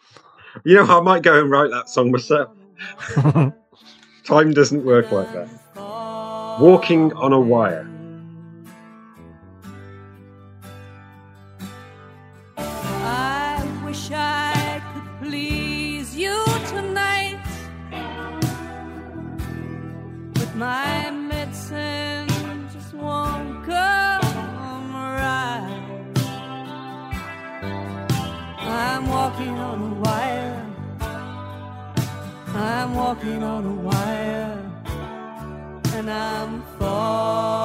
You 0.63 0.75
know, 0.75 0.85
I 0.85 1.01
might 1.01 1.23
go 1.23 1.39
and 1.39 1.51
write 1.51 1.69
that 1.71 1.89
song 1.89 2.11
myself. 2.11 2.49
Time 4.23 4.53
doesn't 4.53 4.83
work 4.83 5.11
like 5.11 5.31
that. 5.33 5.47
Walking 6.59 7.13
on 7.13 7.31
a 7.33 7.39
wire. 7.39 7.87
Walking 33.07 33.41
on 33.41 33.65
a 33.65 33.73
wire. 33.87 34.59
And 35.95 36.11
I'm 36.11 36.61
falling. 36.77 37.56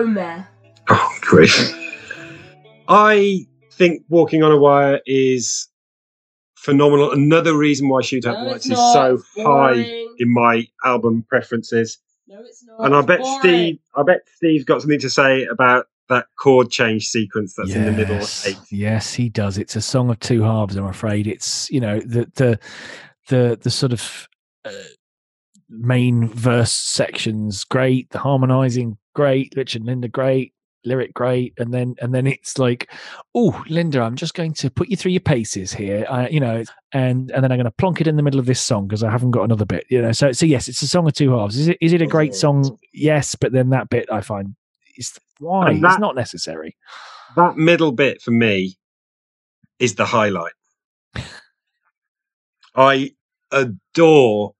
Very. 0.00 0.44
Oh, 0.88 1.18
great. 1.20 1.50
I 2.88 3.46
think 3.72 4.02
Walking 4.08 4.42
on 4.42 4.52
a 4.52 4.56
Wire 4.58 5.00
is 5.06 5.68
phenomenal. 6.56 7.12
Another 7.12 7.56
reason 7.56 7.88
why 7.88 8.02
Shoot 8.02 8.26
Out 8.26 8.38
the 8.44 8.50
Lights 8.50 8.66
is 8.70 8.78
so 8.92 9.14
It's 9.14 9.42
high 9.46 10.06
in 10.18 10.32
my 10.32 10.66
album 10.84 11.24
preferences. 11.28 11.98
No, 12.28 12.40
it's 12.40 12.64
not. 12.64 12.84
and 12.86 12.94
I 12.94 13.02
bet 13.02 13.20
boring. 13.20 13.38
Steve, 13.40 13.78
I 13.96 14.02
bet 14.02 14.20
Steve's 14.36 14.64
got 14.64 14.80
something 14.80 15.00
to 15.00 15.10
say 15.10 15.44
about 15.44 15.86
that 16.08 16.26
chord 16.38 16.70
change 16.70 17.06
sequence 17.06 17.54
that's 17.56 17.74
in 17.74 17.84
the 17.84 17.92
middle 17.92 18.16
Yes. 18.16 18.46
eight. 18.46 18.58
Yes, 18.70 19.14
he 19.14 19.28
does. 19.28 19.58
It's 19.58 19.76
a 19.76 19.80
song 19.80 20.10
of 20.10 20.18
two 20.20 20.42
halves. 20.42 20.76
I'm 20.76 20.84
afraid 20.86 21.26
it's 21.26 21.70
you 21.70 21.80
know 21.80 22.00
the 22.00 22.30
the 22.34 22.58
the 23.28 23.58
the 23.60 23.70
sort 23.70 23.92
of 23.92 24.28
uh, 24.64 24.70
main 25.68 26.28
verse 26.28 26.72
sections 26.72 27.64
great, 27.64 28.10
the 28.10 28.18
harmonizing 28.18 28.98
great, 29.14 29.52
Richard 29.56 29.82
and 29.82 29.86
Linda 29.86 30.08
great, 30.08 30.52
lyric 30.84 31.14
great, 31.14 31.54
and 31.58 31.72
then 31.72 31.94
and 32.00 32.14
then 32.14 32.26
it's 32.26 32.58
like, 32.58 32.90
oh 33.34 33.62
Linda, 33.68 34.00
I'm 34.00 34.16
just 34.16 34.34
going 34.34 34.52
to 34.54 34.70
put 34.70 34.88
you 34.88 34.96
through 34.96 35.12
your 35.12 35.20
paces 35.20 35.72
here, 35.72 36.06
I, 36.10 36.28
you 36.28 36.40
know, 36.40 36.64
and 36.92 37.30
and 37.30 37.44
then 37.44 37.52
I'm 37.52 37.58
going 37.58 37.64
to 37.64 37.70
plonk 37.70 38.00
it 38.00 38.06
in 38.06 38.16
the 38.16 38.22
middle 38.22 38.40
of 38.40 38.46
this 38.46 38.60
song 38.60 38.86
because 38.88 39.02
I 39.04 39.10
haven't 39.10 39.30
got 39.32 39.44
another 39.44 39.64
bit, 39.64 39.84
you 39.88 40.02
know. 40.02 40.12
So 40.12 40.32
so 40.32 40.46
yes, 40.46 40.68
it's 40.68 40.82
a 40.82 40.88
song 40.88 41.06
of 41.06 41.14
two 41.14 41.36
halves. 41.36 41.56
Is 41.56 41.68
it 41.68 41.78
is 41.80 41.92
it 41.92 42.02
a 42.02 42.06
great 42.06 42.34
song? 42.34 42.78
Yes, 42.92 43.34
but 43.34 43.52
then 43.52 43.70
that 43.70 43.88
bit 43.90 44.10
I 44.10 44.20
find 44.20 44.54
is 44.96 45.12
why 45.38 45.74
that- 45.80 45.92
it's 45.92 46.00
not 46.00 46.14
necessary. 46.16 46.76
That 47.36 47.56
middle 47.56 47.92
bit 47.92 48.20
for 48.20 48.30
me 48.30 48.76
is 49.78 49.94
the 49.94 50.04
highlight. 50.04 50.52
I 52.74 53.12
adore 53.50 54.54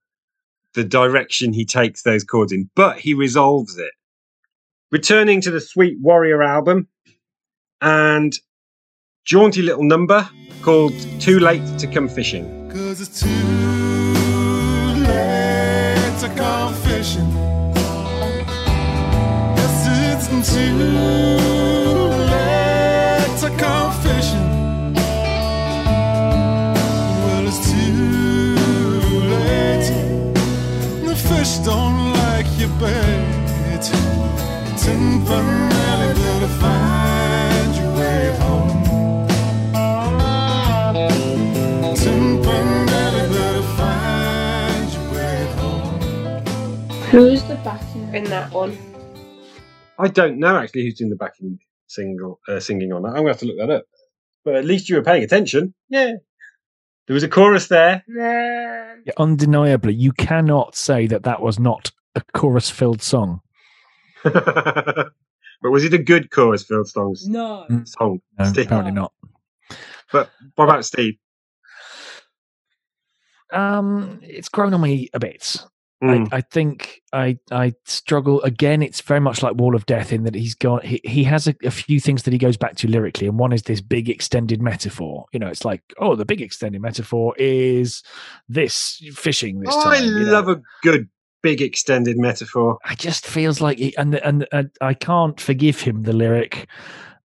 the 0.73 0.83
direction 0.83 1.53
he 1.53 1.65
takes 1.65 2.01
those 2.03 2.23
chords 2.23 2.51
in, 2.51 2.69
but 2.75 2.99
he 2.99 3.13
resolves 3.13 3.77
it. 3.77 3.91
Returning 4.93 5.41
to 5.41 5.49
the 5.49 5.59
Sweet 5.59 5.97
Warrior 5.99 6.43
album 6.43 6.87
and 7.81 8.31
jaunty 9.25 9.63
little 9.63 9.83
number 9.83 10.29
called 10.61 10.93
Too 11.19 11.39
Late 11.39 11.79
to 11.79 11.87
Come 11.87 12.07
Fishing. 12.07 12.69
Cause 12.69 13.01
it's 13.01 13.21
too 13.21 13.27
late 14.99 16.19
to 16.19 16.31
come 16.37 16.75
fishing. 16.75 17.27
Yes, 19.57 20.29
it's 20.29 20.53
too 20.53 21.62
Who's 47.13 47.43
the 47.43 47.53
backing 47.63 48.11
in 48.15 48.23
that 48.23 48.51
one? 48.51 48.75
I 49.99 50.07
don't 50.07 50.39
know 50.39 50.57
actually 50.57 50.85
who's 50.85 50.95
doing 50.95 51.11
the 51.11 51.15
backing 51.15 51.59
single 51.85 52.39
uh, 52.47 52.59
singing 52.59 52.91
on 52.91 53.03
that. 53.03 53.09
I'm 53.09 53.17
going 53.17 53.25
to 53.25 53.31
have 53.33 53.39
to 53.41 53.45
look 53.45 53.59
that 53.59 53.69
up. 53.69 53.85
But 54.43 54.55
at 54.55 54.65
least 54.65 54.89
you 54.89 54.95
were 54.95 55.03
paying 55.03 55.23
attention. 55.23 55.75
Yeah. 55.89 56.13
There 57.05 57.13
was 57.13 57.21
a 57.21 57.27
chorus 57.27 57.67
there. 57.67 58.03
Nah. 58.07 58.95
Yeah, 59.05 59.13
undeniably, 59.17 59.93
you 59.93 60.11
cannot 60.11 60.75
say 60.75 61.05
that 61.05 61.21
that 61.21 61.39
was 61.39 61.59
not 61.59 61.91
a 62.15 62.21
chorus-filled 62.33 63.03
song. 63.03 63.41
but 65.61 65.71
was 65.71 65.83
it 65.83 65.93
a 65.93 65.97
good 65.97 66.31
chorus 66.31 66.63
filled 66.63 66.87
songs 66.89 67.27
No. 67.27 67.65
song? 67.85 68.21
No, 68.39 68.45
Steve. 68.45 68.65
apparently 68.65 68.91
not. 68.93 69.13
But 70.11 70.29
what 70.55 70.65
about 70.65 70.85
Steve? 70.85 71.15
Um, 73.51 74.19
it's 74.23 74.49
grown 74.49 74.73
on 74.73 74.81
me 74.81 75.09
a 75.13 75.19
bit. 75.19 75.57
Mm. 76.03 76.27
I, 76.33 76.37
I 76.37 76.41
think 76.41 77.01
I 77.13 77.37
I 77.51 77.73
struggle 77.85 78.41
again. 78.41 78.81
It's 78.81 78.99
very 78.99 79.21
much 79.21 79.41
like 79.41 79.55
Wall 79.55 79.73
of 79.75 79.85
Death 79.85 80.11
in 80.11 80.23
that 80.23 80.35
he's 80.35 80.53
got 80.55 80.83
he, 80.83 80.99
he 81.05 81.23
has 81.23 81.47
a, 81.47 81.55
a 81.63 81.71
few 81.71 81.99
things 82.01 82.23
that 82.23 82.33
he 82.33 82.37
goes 82.37 82.57
back 82.57 82.75
to 82.77 82.87
lyrically, 82.89 83.27
and 83.27 83.39
one 83.39 83.53
is 83.53 83.63
this 83.63 83.79
big 83.79 84.09
extended 84.09 84.61
metaphor. 84.61 85.25
You 85.31 85.39
know, 85.39 85.47
it's 85.47 85.63
like 85.63 85.81
oh, 85.99 86.15
the 86.15 86.25
big 86.25 86.41
extended 86.41 86.81
metaphor 86.81 87.33
is 87.37 88.03
this 88.49 89.01
fishing 89.13 89.61
this 89.61 89.69
Oh, 89.73 89.89
I 89.89 89.99
time. 89.99 90.05
you 90.07 90.25
know. 90.25 90.31
love 90.33 90.49
a 90.49 90.61
good 90.81 91.07
big 91.43 91.61
extended 91.61 92.17
metaphor. 92.17 92.79
I 92.83 92.95
just 92.95 93.27
feels 93.27 93.61
like 93.61 93.77
he, 93.77 93.95
and 93.97 94.15
and 94.15 94.47
and 94.51 94.71
I 94.81 94.95
can't 94.95 95.39
forgive 95.39 95.81
him 95.81 96.03
the 96.03 96.13
lyric. 96.13 96.67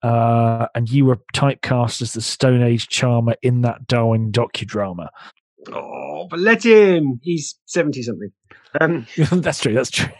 Uh, 0.02 0.66
and 0.74 0.90
you 0.90 1.06
were 1.06 1.18
typecast 1.32 2.02
as 2.02 2.12
the 2.12 2.20
Stone 2.20 2.62
Age 2.62 2.88
charmer 2.88 3.36
in 3.40 3.62
that 3.62 3.86
Darwin 3.86 4.30
docudrama. 4.30 5.08
Oh, 5.72 6.26
but 6.28 6.40
let 6.40 6.62
him. 6.62 7.20
He's 7.22 7.58
70 7.64 8.02
something. 8.02 8.30
Um, 8.78 9.06
that's 9.16 9.60
true. 9.60 9.72
That's 9.72 9.90
true. 9.90 10.12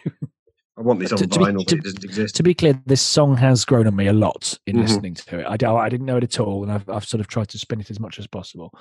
I 0.76 0.80
want 0.80 0.98
this 0.98 1.12
on 1.12 1.18
To- 1.18 1.26
to 1.28 1.38
be- 1.38 1.44
vinyl, 1.44 1.64
but 1.64 1.72
it 1.72 1.82
doesn't 1.84 2.04
exist. 2.04 2.34
to 2.36 2.42
be 2.42 2.52
clear, 2.52 2.80
this 2.84 3.00
song 3.00 3.36
has 3.36 3.64
grown 3.64 3.86
on 3.86 3.94
me 3.94 4.08
a 4.08 4.12
lot 4.12 4.58
in 4.66 4.74
Mhm. 4.76 4.80
listening 4.80 5.14
to 5.14 5.38
it. 5.38 5.46
I 5.46 5.88
didn't 5.88 6.04
know 6.06 6.16
it 6.16 6.24
at 6.24 6.40
all, 6.40 6.64
and 6.64 6.72
I've, 6.72 6.88
I've 6.88 7.04
sort 7.04 7.20
of 7.20 7.28
tried 7.28 7.48
to 7.50 7.58
spin 7.58 7.80
it 7.80 7.90
as 7.90 8.00
much 8.00 8.18
as 8.18 8.26
possible. 8.26 8.72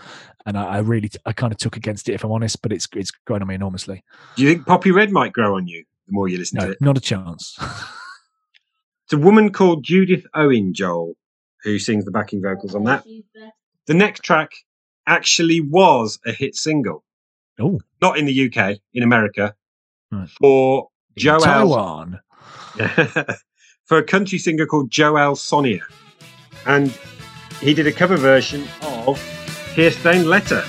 And 0.47 0.57
I, 0.57 0.63
I 0.63 0.77
really, 0.79 1.11
I 1.27 1.33
kind 1.33 1.53
of 1.53 1.59
took 1.59 1.77
against 1.77 2.09
it, 2.09 2.13
if 2.13 2.23
I'm 2.23 2.31
honest. 2.31 2.61
But 2.63 2.71
it's 2.73 2.87
it's 2.95 3.11
grown 3.11 3.41
on 3.43 3.47
me 3.47 3.55
enormously. 3.55 4.03
Do 4.35 4.41
you 4.43 4.49
think 4.49 4.65
Poppy 4.65 4.89
Red 4.91 5.11
might 5.11 5.33
grow 5.33 5.55
on 5.55 5.67
you 5.67 5.85
the 6.07 6.13
more 6.13 6.27
you 6.27 6.37
listen 6.39 6.59
to 6.61 6.71
it? 6.71 6.81
not 6.81 6.97
a 6.97 7.01
chance. 7.01 7.57
It's 9.05 9.13
a 9.13 9.17
woman 9.17 9.51
called 9.51 9.83
Judith 9.83 10.25
Owen 10.33 10.73
Joel 10.73 11.13
who 11.63 11.77
sings 11.77 12.05
the 12.05 12.11
backing 12.11 12.41
vocals 12.41 12.73
on 12.73 12.85
that. 12.85 13.05
The 13.85 13.93
next 13.93 14.21
track 14.23 14.51
actually 15.05 15.61
was 15.61 16.17
a 16.25 16.31
hit 16.31 16.55
single. 16.55 17.03
Oh. 17.59 17.79
Not 18.01 18.17
in 18.17 18.25
the 18.25 18.33
UK, 18.49 18.79
in 18.93 19.03
America, 19.03 19.53
Right. 20.11 20.27
for 20.41 20.89
Joel 21.17 21.39
Taiwan. 21.41 22.19
for 23.85 23.97
a 23.97 24.03
country 24.03 24.37
singer 24.37 24.65
called 24.65 24.89
Jo-El 24.89 25.35
Sonnier. 25.35 25.83
And 26.65 26.97
he 27.61 27.73
did 27.73 27.87
a 27.87 27.91
cover 27.91 28.17
version 28.17 28.63
of 28.81 29.21
Tear-Stained 29.75 30.27
Letter. 30.27 30.63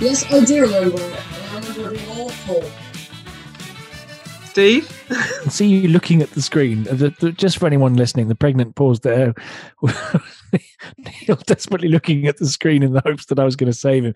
Yes, 0.00 0.24
I 0.32 0.44
do 0.44 0.62
remember 0.62 0.96
it. 1.00 1.22
I 1.52 1.56
remember 1.56 1.94
it 1.94 1.98
being 1.98 2.08
awful. 2.18 2.64
Steve? 4.46 4.90
I 5.10 5.48
see 5.48 5.66
you 5.68 5.88
looking 5.88 6.22
at 6.22 6.30
the 6.30 6.42
screen. 6.42 6.84
The- 6.84 7.14
the- 7.20 7.32
just 7.32 7.58
for 7.58 7.66
anyone 7.66 7.94
listening, 7.94 8.28
the 8.28 8.34
pregnant 8.34 8.74
pause 8.76 9.00
there. 9.00 9.34
Neil 9.82 11.36
desperately 11.46 11.88
looking 11.88 12.26
at 12.26 12.38
the 12.38 12.46
screen 12.46 12.82
in 12.82 12.92
the 12.94 13.02
hopes 13.04 13.26
that 13.26 13.38
I 13.38 13.44
was 13.44 13.56
going 13.56 13.70
to 13.70 13.76
save 13.78 14.04
him. 14.04 14.14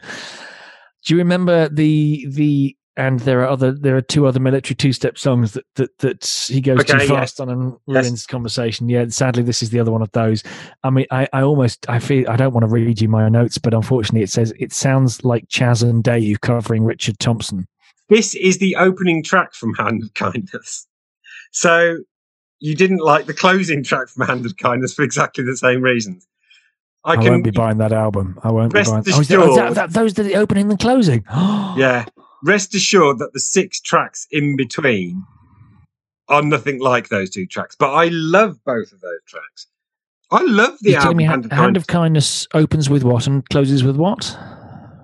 Do 1.05 1.15
you 1.15 1.19
remember 1.19 1.69
the 1.69 2.27
the 2.31 2.77
and 2.97 3.21
there 3.21 3.41
are 3.41 3.49
other 3.49 3.73
there 3.73 3.97
are 3.97 4.01
two 4.01 4.27
other 4.27 4.39
military 4.39 4.75
two 4.77 4.93
step 4.93 5.19
songs 5.19 5.53
that 5.53 5.65
that 5.75 5.99
that 5.99 6.47
he 6.49 6.61
goes 6.61 6.81
Okay, 6.81 6.93
too 6.93 6.99
yes. 6.99 7.09
fast 7.09 7.41
on 7.41 7.49
and 7.49 7.75
Yes. 7.87 8.05
ruins 8.05 8.27
conversation. 8.27 8.89
Yeah, 8.89 9.07
sadly 9.09 9.43
this 9.43 9.63
is 9.63 9.71
the 9.71 9.81
other 9.81 9.91
one 9.91 10.03
of 10.03 10.13
those. 10.13 10.43
I 10.85 10.91
mean, 10.91 11.07
I, 11.11 11.29
I 11.33 11.43
almost 11.43 11.89
I 11.89 11.99
feel 11.99 12.29
I 12.31 12.37
don't 12.37 12.53
want 12.55 12.65
to 12.65 12.71
read 12.71 13.01
you 13.01 13.09
my 13.09 13.29
notes, 13.29 13.59
but 13.59 13.75
unfortunately 13.75 14.23
it 14.23 14.31
says 14.31 14.53
it 14.59 14.73
sounds 14.73 15.25
like 15.25 15.49
Chas 15.49 15.83
and 15.83 16.05
Dave 16.05 16.41
covering 16.41 16.85
Richard 16.85 17.19
Thompson. 17.19 17.67
This 18.09 18.35
is 18.35 18.59
the 18.59 18.77
opening 18.77 19.23
track 19.23 19.55
from 19.55 19.75
Hand 19.75 20.03
of 20.03 20.13
Kindness. 20.15 20.87
So 21.53 21.99
you 22.61 22.75
didn't 22.77 22.99
like 22.99 23.27
the 23.27 23.35
closing 23.35 23.83
track 23.83 24.09
from 24.09 24.27
Hand 24.27 24.47
of 24.47 24.57
Kindness 24.57 24.95
for 24.95 25.03
exactly 25.03 25.43
the 25.45 25.57
same 25.57 25.83
reasons. 25.83 26.27
I 27.05 27.13
I, 27.13 27.17
can 27.17 27.25
won't 27.33 27.45
be 27.45 27.51
buying 27.51 27.79
that 27.79 27.93
album. 27.93 28.39
I 28.43 28.51
won't 28.51 28.73
be 28.73 28.83
buying. 28.83 29.05
Oh, 29.07 29.21
is 29.21 29.29
that, 29.29 29.39
oh, 29.39 29.51
is 29.51 29.57
that, 29.57 29.75
that, 29.75 29.91
those 29.91 30.19
are 30.19 30.23
the 30.23 30.37
opening 30.37 30.71
and 30.71 30.79
closing. 30.79 31.25
Yeah. 31.77 32.05
Rest 32.45 32.75
assured 32.75 33.19
that 33.19 33.33
the 33.33 33.41
six 33.41 33.81
tracks 33.81 34.27
in 34.31 34.57
between 34.57 35.25
are 36.29 36.43
nothing 36.43 36.81
like 36.81 37.09
those 37.09 37.31
two 37.31 37.47
tracks. 37.47 37.77
But 37.79 37.93
I 37.93 38.09
love 38.09 38.63
both 38.65 38.93
of 38.93 39.01
those 39.01 39.21
tracks. 39.27 39.67
I 40.31 40.43
love 40.43 40.79
the 40.81 40.93
You're 40.93 41.01
album 41.01 41.17
me 41.19 41.25
Hand 41.25 41.45
of 41.45 41.53
Hand 41.53 41.77
of 41.77 41.87
Kindness. 41.87 42.47
Opens 42.55 42.89
with 42.89 43.05
what 43.05 43.27
and 43.27 43.49
closes 43.49 43.85
with 43.85 43.97
what? 43.97 44.25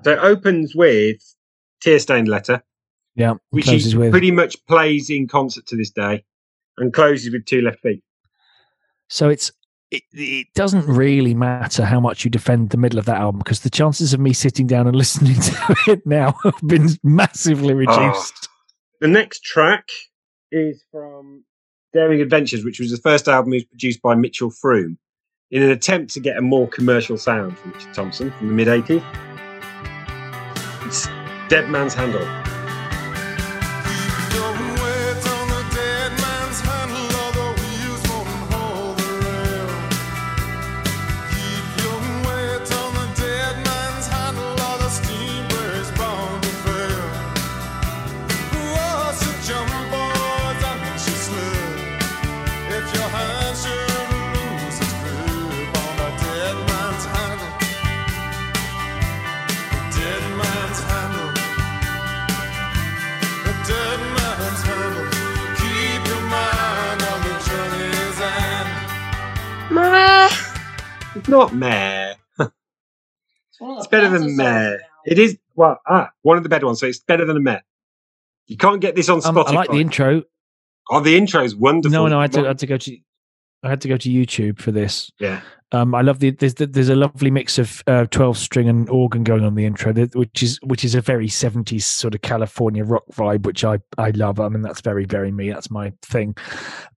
So 0.03 0.13
it 0.13 0.19
opens 0.19 0.75
with 0.75 1.19
Tear 1.81 1.99
Stained 1.99 2.29
Letter, 2.29 2.63
Yeah, 3.15 3.35
which 3.51 3.69
he 3.69 3.97
with. 3.97 4.11
pretty 4.11 4.31
much 4.31 4.65
plays 4.67 5.11
in 5.11 5.29
concert 5.29 5.67
to 5.67 5.77
this 5.77 5.91
day, 5.91 6.25
and 6.79 6.93
closes 6.93 7.33
with 7.33 7.45
Two 7.45 7.61
Left 7.61 7.81
Feet. 7.81 8.03
So 9.09 9.29
it's 9.29 9.53
it, 9.91 10.03
it 10.13 10.47
doesn't 10.55 10.87
really 10.87 11.35
matter 11.35 11.85
how 11.85 12.01
much 12.01 12.25
you 12.25 12.31
defend 12.31 12.71
the 12.71 12.77
middle 12.77 12.99
of 12.99 13.07
that 13.07 13.17
album 13.17 13.39
because 13.39 13.61
the 13.61 13.71
chances 13.71 14.13
of 14.13 14.21
me 14.21 14.33
sitting 14.33 14.67
down 14.67 14.87
and 14.87 14.97
listening 14.97 15.35
to 15.35 15.77
it 15.89 16.07
now 16.07 16.35
have 16.45 16.61
been 16.67 16.89
massively 17.03 17.73
oh. 17.73 17.77
reduced. 17.77 18.49
The 19.01 19.09
next 19.09 19.43
track 19.43 19.89
is 20.53 20.85
from 20.93 21.45
Daring 21.93 22.21
Adventures, 22.21 22.65
which 22.65 22.79
was 22.79 22.91
the 22.91 22.99
first 22.99 23.29
album 23.29 23.53
was 23.53 23.65
produced 23.65 24.03
by 24.03 24.15
Mitchell 24.15 24.51
Froom 24.51 24.97
in 25.51 25.63
an 25.63 25.71
attempt 25.71 26.13
to 26.15 26.21
get 26.21 26.37
a 26.37 26.41
more 26.41 26.69
commercial 26.69 27.17
sound 27.17 27.59
from 27.59 27.73
Richard 27.73 27.95
Thompson 27.95 28.31
from 28.33 28.49
the 28.49 28.55
mid 28.55 28.69
80s. 28.69 29.05
It's 30.87 31.07
Dead 31.49 31.69
Man's 31.69 31.95
Handle. 31.95 32.50
Not 71.31 71.55
meh. 71.55 72.15
It's, 72.39 73.61
one 73.61 73.71
of 73.71 73.77
the 73.77 73.79
It's 73.81 73.87
better 73.89 74.07
better 74.07 74.19
than 74.19 74.29
songs 74.29 74.37
meh. 74.37 74.77
It 75.07 75.19
is, 75.19 75.39
well, 75.55 75.79
ah, 75.89 76.11
one 76.23 76.37
of 76.37 76.43
the 76.43 76.49
better 76.49 76.67
ones, 76.67 76.81
so 76.81 76.87
it's 76.87 76.99
better 77.01 77.25
than 77.25 77.37
a 77.37 77.41
meh. 77.41 77.61
You 78.47 78.57
can't 78.57 78.81
get 78.81 78.95
this 78.97 79.09
on 79.09 79.21
Um, 79.25 79.35
Spotify. 79.35 79.47
I 79.49 79.53
like 79.53 79.71
the 79.71 79.81
intro. 79.81 80.23
oh, 80.91 81.01
the 81.01 81.17
intro 81.17 81.43
is 81.43 81.55
wonderful. 81.57 81.93
No, 81.93 82.07
no, 82.09 82.19
I 82.19 82.23
had 82.25 82.33
to, 82.33 82.41
I 82.45 82.49
had 82.49 82.59
to 82.59 82.67
go 82.67 82.77
to 82.77 82.97
I 83.63 83.69
had 83.69 83.83
to 83.83 83.89
go 83.89 83.97
to 83.99 84.09
YouTube 84.09 84.59
for 84.59 84.73
this. 84.73 85.11
Yeah. 85.21 85.43
Um, 85.73 85.95
I 85.95 86.01
love 86.01 86.19
the 86.19 86.31
there's 86.31 86.55
there's 86.55 86.89
a 86.89 86.97
lovely 86.97 87.31
mix 87.31 87.59
of 87.59 87.83
uh, 87.87 88.07
twelve 88.11 88.37
string 88.39 88.69
and 88.69 88.89
organ 88.91 89.23
going 89.23 89.45
on 89.45 89.55
the 89.55 89.67
intro, 89.67 89.93
that- 89.93 90.17
which 90.17 90.43
is 90.43 90.59
which 90.65 90.85
is 90.85 90.95
a 90.97 91.01
very 91.01 91.29
seventies 91.29 91.87
sort 91.87 92.15
of 92.15 92.23
California 92.23 92.83
rock 92.85 93.05
vibe, 93.13 93.45
which 93.47 93.65
I 93.65 93.79
I 93.99 94.11
love. 94.11 94.41
I 94.41 94.49
mean, 94.49 94.63
that's 94.63 94.81
very 94.81 95.05
very 95.05 95.31
me. 95.31 95.51
That's 95.51 95.71
my 95.71 95.93
thing. 96.03 96.35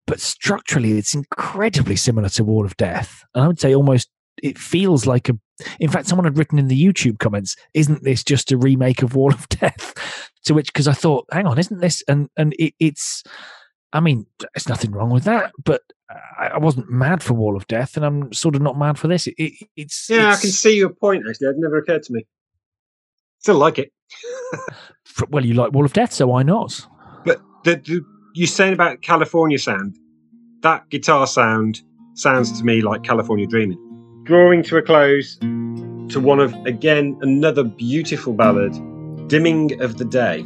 But 0.07 0.19
structurally, 0.21 0.97
it's 0.97 1.13
incredibly 1.13 1.95
similar 1.97 2.29
to 2.29 2.43
Wall 2.43 2.65
of 2.65 2.75
Death, 2.77 3.23
and 3.36 3.43
I 3.43 3.47
would 3.47 3.59
say 3.59 3.75
almost 3.75 4.09
it 4.41 4.57
feels 4.57 5.05
like 5.05 5.29
a. 5.29 5.38
In 5.79 5.89
fact, 5.89 6.07
someone 6.07 6.25
had 6.25 6.38
written 6.38 6.59
in 6.59 6.67
the 6.67 6.81
YouTube 6.81 7.19
comments, 7.19 7.55
"Isn't 7.73 8.03
this 8.03 8.23
just 8.23 8.51
a 8.51 8.57
remake 8.57 9.03
of 9.03 9.15
Wall 9.15 9.34
of 9.34 9.47
Death?" 9.49 9.93
To 10.45 10.53
which, 10.53 10.67
because 10.73 10.88
I 10.88 10.93
thought, 10.93 11.25
hang 11.31 11.47
on, 11.47 11.59
isn't 11.59 11.79
this? 11.79 12.03
And 12.07 12.29
and 12.38 12.53
it, 12.59 12.73
it's. 12.79 13.23
I 13.95 13.99
mean, 13.99 14.25
there's 14.39 14.67
nothing 14.67 14.91
wrong 14.91 15.11
with 15.11 15.25
that, 15.25 15.51
but 15.63 15.81
I, 16.39 16.47
I 16.47 16.57
wasn't 16.57 16.89
mad 16.89 17.21
for 17.21 17.36
Wall 17.36 17.55
of 17.55 17.67
Death, 17.67 17.95
and 17.95 18.05
I'm 18.05 18.34
sort 18.34 18.55
of 18.55 18.61
not 18.61 18.77
mad 18.77 18.97
for 18.97 19.07
this. 19.07 19.27
It, 19.27 19.36
it, 19.38 19.53
it's 19.75 20.09
Yeah, 20.09 20.31
I 20.31 20.36
can 20.36 20.49
see 20.49 20.77
your 20.77 20.89
point, 20.89 21.23
actually. 21.29 21.47
It 21.47 21.55
never 21.57 21.77
occurred 21.77 22.01
to 22.03 22.13
me. 22.13 22.25
Still 23.39 23.55
like 23.55 23.77
it. 23.77 23.91
well, 25.29 25.45
you 25.45 25.53
like 25.53 25.73
Wall 25.73 25.86
of 25.86 25.93
Death, 25.93 26.13
so 26.13 26.27
why 26.27 26.43
not? 26.43 26.88
But 27.25 27.41
the, 27.63 27.75
the 27.75 28.01
you 28.34 28.47
saying 28.47 28.73
about 28.73 29.01
California 29.01 29.59
sound, 29.59 29.95
that 30.61 30.89
guitar 30.89 31.27
sound 31.27 31.81
sounds 32.15 32.57
to 32.57 32.65
me 32.65 32.81
like 32.81 33.03
California 33.03 33.47
Dreaming. 33.47 33.92
Drawing 34.24 34.63
to 34.63 34.78
a 34.78 34.82
close 34.82 35.36
to 35.36 36.19
one 36.21 36.39
of 36.39 36.53
again 36.65 37.17
another 37.21 37.65
beautiful 37.65 38.34
ballad, 38.34 38.71
Dimming 39.28 39.82
of 39.82 39.97
the 39.97 40.05
Day. 40.05 40.45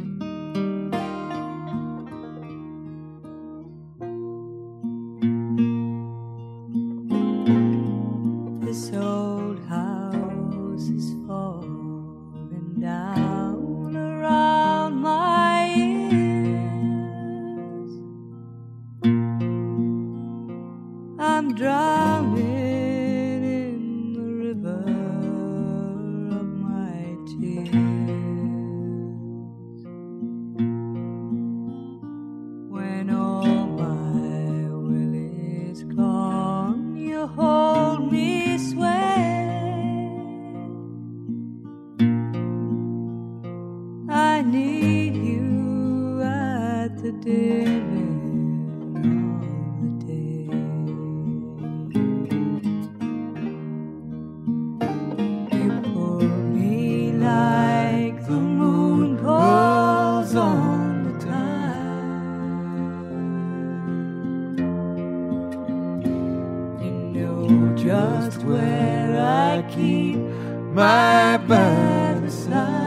My 70.78 71.36
bad 71.38 72.30
side. 72.30 72.78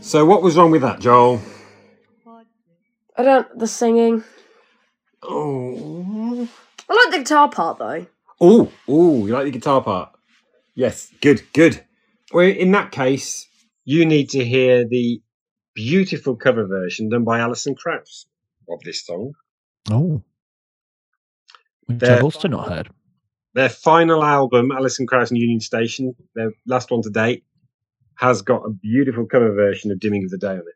So 0.00 0.24
what 0.24 0.42
was 0.42 0.56
wrong 0.56 0.70
with 0.70 0.80
that, 0.80 1.00
Joel? 1.00 1.42
I 3.14 3.22
don't. 3.22 3.58
The 3.58 3.66
singing. 3.66 4.24
Oh, 5.22 6.48
I 6.88 6.94
like 6.94 7.10
the 7.12 7.18
guitar 7.18 7.50
part 7.50 7.78
though. 7.78 8.06
oh, 8.40 8.72
oh! 8.88 9.26
You 9.26 9.34
like 9.34 9.44
the 9.44 9.50
guitar 9.50 9.82
part? 9.82 10.12
Yes, 10.74 11.12
good, 11.20 11.42
good. 11.52 11.84
Well, 12.32 12.46
in 12.46 12.72
that 12.72 12.90
case, 12.90 13.46
you 13.84 14.06
need 14.06 14.30
to 14.30 14.42
hear 14.42 14.88
the 14.88 15.20
beautiful 15.74 16.36
cover 16.36 16.66
version 16.66 17.10
done 17.10 17.24
by 17.24 17.40
Alison 17.40 17.74
Krauss 17.74 18.24
of 18.70 18.80
this 18.84 19.04
song. 19.04 19.34
Oh, 19.90 20.22
which 21.86 21.98
There- 21.98 22.16
I've 22.16 22.24
also 22.24 22.48
not 22.48 22.68
heard. 22.68 22.90
Their 23.54 23.68
final 23.68 24.22
album, 24.22 24.70
Alison 24.70 25.06
Krauss 25.06 25.30
and 25.30 25.38
Union 25.38 25.60
Station, 25.60 26.14
their 26.34 26.52
last 26.66 26.90
one 26.90 27.02
to 27.02 27.10
date, 27.10 27.44
has 28.16 28.42
got 28.42 28.64
a 28.64 28.70
beautiful 28.70 29.26
cover 29.26 29.52
version 29.52 29.90
of 29.90 29.98
Dimming 29.98 30.24
of 30.24 30.30
the 30.30 30.38
Day 30.38 30.52
on 30.52 30.58
it. 30.58 30.74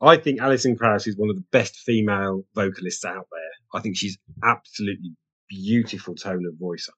I 0.00 0.16
think 0.16 0.40
Alison 0.40 0.76
Krauss 0.76 1.06
is 1.06 1.16
one 1.16 1.30
of 1.30 1.36
the 1.36 1.44
best 1.50 1.76
female 1.76 2.44
vocalists 2.54 3.04
out 3.04 3.26
there. 3.30 3.50
I 3.74 3.80
think 3.80 3.96
she's 3.96 4.18
absolutely 4.44 5.12
beautiful 5.48 6.14
tone 6.14 6.44
of 6.46 6.54
voice. 6.58 6.88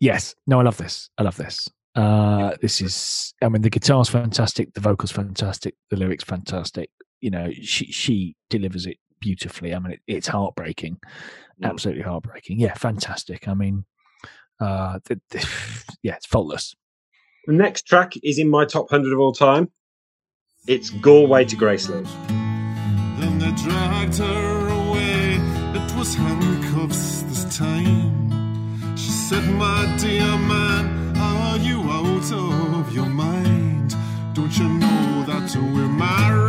Yes, 0.00 0.34
no, 0.46 0.60
I 0.60 0.62
love 0.62 0.76
this. 0.76 1.10
I 1.18 1.22
love 1.22 1.36
this. 1.36 1.68
Uh, 1.94 2.54
this 2.60 2.82
is, 2.82 3.34
I 3.42 3.48
mean, 3.48 3.62
the 3.62 3.70
guitar's 3.70 4.10
fantastic, 4.10 4.74
the 4.74 4.80
vocals 4.80 5.10
fantastic, 5.10 5.74
the 5.90 5.96
lyrics 5.96 6.24
fantastic. 6.24 6.90
You 7.22 7.30
know, 7.30 7.50
she 7.62 7.90
she 7.90 8.36
delivers 8.50 8.84
it 8.86 8.98
beautifully. 9.20 9.74
I 9.74 9.78
mean, 9.78 9.92
it, 9.92 10.00
it's 10.06 10.28
heartbreaking, 10.28 10.98
Mm. 11.62 11.68
absolutely 11.70 12.02
heartbreaking. 12.02 12.60
Yeah, 12.60 12.74
fantastic. 12.74 13.48
I 13.48 13.54
mean, 13.54 13.84
uh, 14.60 14.98
the, 15.06 15.20
the, 15.30 15.48
yeah, 16.02 16.14
it's 16.16 16.26
faultless. 16.26 16.74
The 17.46 17.52
next 17.54 17.82
track 17.86 18.12
is 18.22 18.38
in 18.38 18.50
my 18.50 18.64
top 18.64 18.90
100 18.90 19.12
of 19.12 19.18
all 19.20 19.32
time. 19.32 19.70
It's 20.68 20.90
Galway 20.90 21.44
to 21.46 21.56
Graceland. 21.56 22.06
Then 23.18 23.38
they 23.38 23.52
dragged 23.52 24.18
her 24.18 24.68
away. 24.68 25.36
It 25.80 25.96
was 25.96 26.14
handcuffs 26.14 27.22
this 27.22 27.56
time. 27.56 28.96
She 28.96 29.10
said, 29.10 29.44
My 29.54 29.96
dear 30.00 30.36
man, 30.36 31.16
are 31.16 31.56
you 31.58 31.80
out 31.82 32.32
of 32.32 32.92
your 32.92 33.06
mind? 33.06 33.94
Don't 34.34 34.58
you 34.58 34.68
know 34.68 35.24
that 35.26 35.54
we're 35.56 35.88
married? 35.88 36.45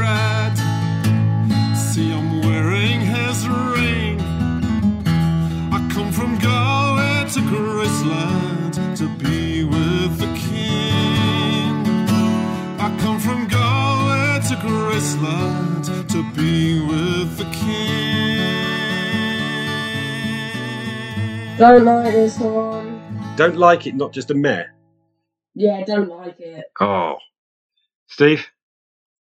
Don't 21.57 21.85
like 21.85 22.13
this 22.13 22.37
one. 22.39 23.01
Don't 23.35 23.57
like 23.57 23.87
it, 23.87 23.95
not 23.95 24.13
just 24.13 24.29
a 24.31 24.35
mare. 24.35 24.75
Yeah, 25.55 25.83
don't 25.85 26.07
like 26.09 26.39
it. 26.39 26.65
Oh, 26.79 27.15
Steve, 28.07 28.45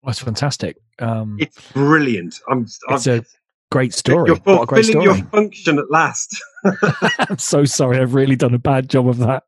That's 0.05 0.19
fantastic. 0.19 0.77
Um, 0.99 1.37
it's 1.41 1.71
brilliant. 1.73 2.41
I'm. 2.49 2.63
it's 2.63 3.07
I'm 3.07 3.21
a 3.21 3.25
great 3.71 3.95
story. 3.95 4.29
You're 4.31 4.37
What 4.39 4.63
a 4.63 4.67
great 4.67 4.85
fulfilling 4.85 5.07
story. 5.07 5.19
your 5.19 5.27
function 5.29 5.79
at 5.79 5.91
last. 5.91 6.37
I'm 7.31 7.39
so 7.39 7.65
sorry. 7.65 7.99
I've 7.99 8.15
really 8.15 8.37
done 8.37 8.55
a 8.55 8.59
bad 8.59 8.89
job 8.91 9.09
of 9.09 9.19
that. 9.19 9.45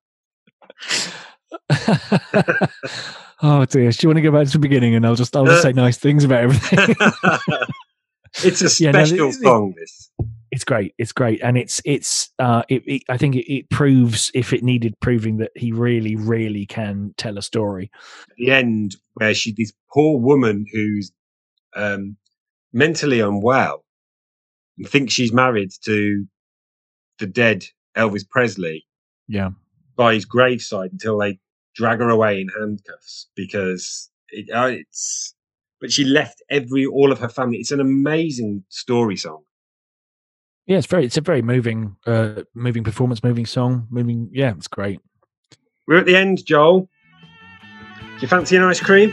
oh 3.42 3.64
dear. 3.64 3.90
Do 3.90 3.98
you 4.02 4.08
want 4.08 4.16
to 4.16 4.22
go 4.22 4.30
back 4.32 4.46
to 4.46 4.52
the 4.52 4.58
beginning 4.60 4.94
and 4.94 5.04
I'll 5.06 5.14
just 5.16 5.34
I'll 5.36 5.44
just 5.46 5.58
Uh, 5.58 5.62
say 5.62 5.72
nice 5.72 5.98
things 5.98 6.22
about 6.24 6.42
everything. 6.44 6.94
it's 8.44 8.62
a 8.62 8.82
Yeah, 8.82 8.92
no, 8.92 9.04
special 9.04 9.26
it- 9.26 9.30
it- 9.30 9.42
song. 9.42 9.74
This. 9.76 10.10
It's 10.56 10.64
great. 10.64 10.94
It's 10.96 11.12
great, 11.12 11.42
and 11.42 11.58
it's 11.58 11.82
it's. 11.84 12.30
Uh, 12.38 12.62
it, 12.70 12.82
it, 12.86 13.02
I 13.10 13.18
think 13.18 13.36
it, 13.36 13.52
it 13.52 13.68
proves, 13.68 14.30
if 14.32 14.54
it 14.54 14.64
needed 14.64 14.94
proving, 15.00 15.36
that 15.36 15.50
he 15.54 15.70
really, 15.70 16.16
really 16.16 16.64
can 16.64 17.12
tell 17.18 17.36
a 17.36 17.42
story. 17.42 17.90
the 18.38 18.52
end 18.52 18.96
where 19.12 19.34
she 19.34 19.52
this 19.52 19.74
poor 19.92 20.18
woman 20.18 20.64
who's 20.72 21.12
um 21.74 22.16
mentally 22.72 23.20
unwell 23.20 23.84
and 24.78 24.88
thinks 24.88 25.12
she's 25.12 25.30
married 25.30 25.72
to 25.84 26.24
the 27.18 27.26
dead 27.26 27.66
Elvis 27.94 28.26
Presley 28.26 28.86
Yeah, 29.28 29.50
by 29.94 30.14
his 30.14 30.24
graveside 30.24 30.90
until 30.90 31.18
they 31.18 31.38
drag 31.74 31.98
her 31.98 32.08
away 32.08 32.40
in 32.40 32.48
handcuffs 32.48 33.28
because 33.36 34.10
it, 34.30 34.50
uh, 34.50 34.68
it's 34.68 35.34
but 35.82 35.92
she 35.92 36.04
left 36.04 36.42
every 36.48 36.86
all 36.86 37.12
of 37.12 37.18
her 37.18 37.28
family 37.28 37.58
it's 37.58 37.72
an 37.72 37.80
amazing 37.80 38.64
story 38.70 39.16
song 39.16 39.42
yeah. 40.66 40.78
It's 40.78 40.86
very. 40.86 41.04
It's 41.04 41.16
a 41.16 41.20
very 41.20 41.42
moving, 41.42 41.96
uh, 42.06 42.42
moving 42.54 42.84
performance, 42.84 43.22
moving 43.22 43.46
song, 43.46 43.86
moving. 43.90 44.28
Yeah, 44.32 44.52
it's 44.56 44.68
great. 44.68 45.00
we're 45.86 45.98
at 45.98 46.06
the 46.06 46.16
end 46.16 46.44
Joel 46.44 46.88
do 48.16 48.22
you 48.22 48.28
fancy 48.28 48.56
an 48.56 48.62
ice 48.62 48.80
cream 48.80 49.10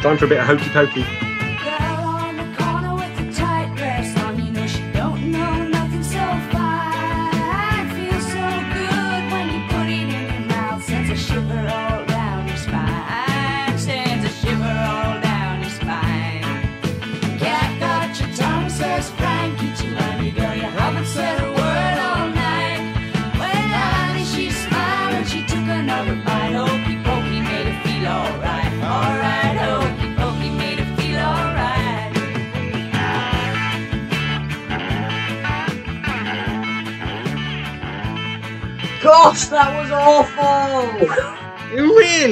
time 0.00 0.16
for 0.16 0.26
a 0.26 0.28
bit 0.28 0.38
of 0.38 0.46
hokey 0.46 0.68
pokey 0.70 1.27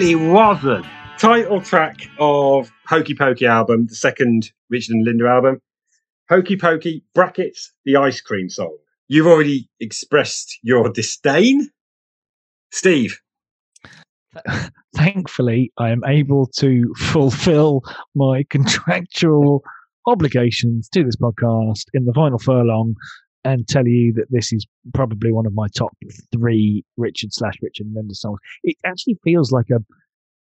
It 0.07 0.15
wasn't. 0.15 0.87
Title 1.19 1.61
track 1.61 2.09
of 2.21 2.71
Hokey 2.87 3.17
Pokey 3.17 3.45
album, 3.45 3.87
the 3.89 3.97
second 3.97 4.53
Richard 4.71 4.93
and 4.93 5.05
Linda 5.05 5.27
album. 5.27 5.61
Hokey 6.31 6.57
Pokey, 6.57 7.03
brackets, 7.13 7.73
the 7.85 7.97
ice 7.97 8.21
cream 8.21 8.49
song. 8.49 8.77
You've 9.09 9.27
already 9.27 9.69
expressed 9.81 10.61
your 10.63 10.91
disdain. 10.91 11.71
Steve, 12.71 13.19
Thankfully, 14.95 15.73
I 15.77 15.91
am 15.91 16.05
able 16.07 16.47
to 16.59 16.95
fulfill 16.97 17.83
my 18.15 18.45
contractual 18.49 19.65
obligations 20.07 20.89
to 20.91 21.03
this 21.03 21.17
podcast 21.17 21.87
in 21.95 22.05
the 22.05 22.13
final 22.15 22.39
furlong 22.39 22.95
and 23.47 23.67
tell 23.69 23.87
you 23.87 24.13
that 24.15 24.27
this 24.31 24.53
is 24.53 24.67
probably 24.93 25.31
one 25.33 25.47
of 25.47 25.55
my 25.55 25.69
top 25.69 25.93
three 26.33 26.85
Richard 26.97 27.33
slash 27.33 27.55
Richard 27.63 27.87
Linda 27.95 28.15
songs. 28.15 28.41
It 28.65 28.77
actually 28.85 29.19
feels 29.25 29.53
like 29.53 29.71
a 29.71 29.79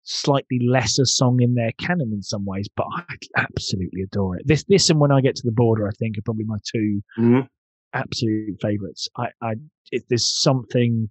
slightly 0.04 0.60
lesser 0.68 1.06
song 1.06 1.42
in 1.42 1.56
their 1.56 1.72
canon 1.74 2.12
in 2.14 2.22
some 2.22 2.46
ways, 2.46 2.68
but 2.76 2.88
I 2.96 3.16
absolutely 3.38 4.02
adore 4.02 4.36
it. 4.38 4.44
This, 4.48 4.64
this, 4.66 4.90
and 4.90 5.00
when 5.00 5.12
I 5.12 5.22
get 5.22 5.36
to 5.38 5.46
the 5.46 5.52
border, 5.52 5.88
I 5.88 5.92
think 6.00 6.18
are 6.18 6.22
probably 6.24 6.46
my 6.46 6.58
two 6.72 7.02
Mhm. 7.18 7.48
absolute 7.94 8.58
favorites. 8.62 9.08
I, 9.18 9.28
I, 9.42 9.56
it, 9.92 10.04
there's 10.10 10.28
something 10.42 11.08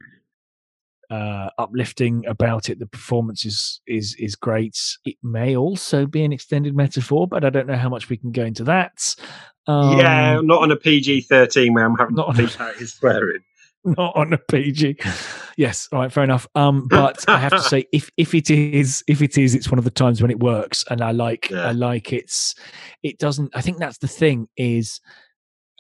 uh, 1.10 1.50
uplifting 1.58 2.24
about 2.26 2.68
it. 2.70 2.78
The 2.78 2.86
performance 2.86 3.44
is 3.44 3.80
is 3.86 4.14
is 4.18 4.36
great. 4.36 4.76
It 5.04 5.16
may 5.22 5.56
also 5.56 6.06
be 6.06 6.22
an 6.22 6.32
extended 6.32 6.74
metaphor, 6.76 7.26
but 7.26 7.44
I 7.44 7.50
don't 7.50 7.66
know 7.66 7.76
how 7.76 7.88
much 7.88 8.08
we 8.08 8.16
can 8.16 8.30
go 8.30 8.44
into 8.44 8.62
that. 8.64 9.16
Um, 9.70 9.98
yeah, 9.98 10.40
not 10.42 10.62
on 10.62 10.70
a 10.70 10.76
PG 10.76 11.22
13 11.22 11.72
where 11.74 11.84
I'm 11.84 11.96
having 11.96 12.14
not 12.16 12.24
to 12.24 12.28
on- 12.30 12.36
beat 12.48 12.60
out 12.60 12.76
his 12.76 12.92
swearing. 12.94 13.40
not 13.84 14.14
on 14.16 14.32
a 14.32 14.38
PG. 14.38 14.96
Yes, 15.56 15.88
all 15.92 15.98
right, 15.98 16.10
fair 16.10 16.24
enough. 16.24 16.46
Um, 16.54 16.88
but 16.88 17.22
I 17.28 17.38
have 17.38 17.50
to 17.52 17.60
say, 17.74 17.84
if 17.92 18.10
if 18.16 18.34
it 18.34 18.48
is, 18.50 19.04
if 19.06 19.20
it 19.20 19.36
is, 19.36 19.54
it's 19.54 19.70
one 19.70 19.78
of 19.78 19.84
the 19.84 19.90
times 19.90 20.22
when 20.22 20.30
it 20.30 20.40
works, 20.40 20.84
and 20.88 21.02
I 21.02 21.10
like, 21.10 21.50
Yeah. 21.50 21.66
I 21.66 21.72
like 21.72 22.14
it's, 22.14 22.54
it 23.02 23.18
doesn't. 23.18 23.54
I 23.54 23.60
think 23.60 23.76
that's 23.76 23.98
the 23.98 24.08
thing 24.08 24.48
is, 24.56 25.00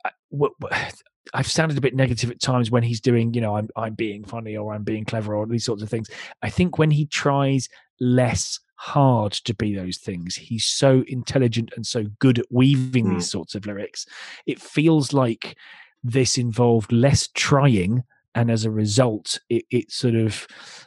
I- 0.04 0.10
wh- 0.38 0.52
I've 1.32 1.46
sounded 1.46 1.78
a 1.78 1.80
bit 1.80 1.94
negative 1.94 2.30
at 2.30 2.42
times 2.42 2.70
when 2.70 2.82
he's 2.82 3.00
doing, 3.00 3.32
you 3.32 3.40
know, 3.40 3.56
I'm 3.56 3.68
I'm 3.74 3.94
being 3.94 4.24
funny 4.24 4.54
or 4.56 4.74
I'm 4.74 4.82
being 4.84 5.04
clever 5.06 5.34
or 5.34 5.46
these 5.46 5.64
sorts 5.64 5.82
of 5.82 5.88
things. 5.88 6.10
I 6.42 6.50
think 6.50 6.76
when 6.76 6.90
he 6.90 7.06
tries 7.06 7.68
less 8.00 8.58
hard 8.82 9.32
to 9.32 9.54
be 9.54 9.74
those 9.74 9.98
things, 9.98 10.36
he's 10.36 10.64
so 10.64 11.04
intelligent 11.06 11.70
and 11.76 11.86
so 11.86 12.04
good 12.18 12.38
at 12.38 12.46
weaving 12.50 13.06
Mm. 13.06 13.14
these 13.14 13.30
sorts 13.30 13.54
of 13.54 13.66
lyrics. 13.66 14.06
It 14.46 14.58
feels 14.60 15.12
like 15.12 15.56
this 16.02 16.38
involved 16.38 16.90
less 16.92 17.28
trying 17.34 18.04
and 18.34 18.50
as 18.50 18.64
a 18.64 18.70
result 18.70 19.38
it, 19.50 19.64
it 19.70 19.90
sort 19.90 20.14
of 20.14 20.46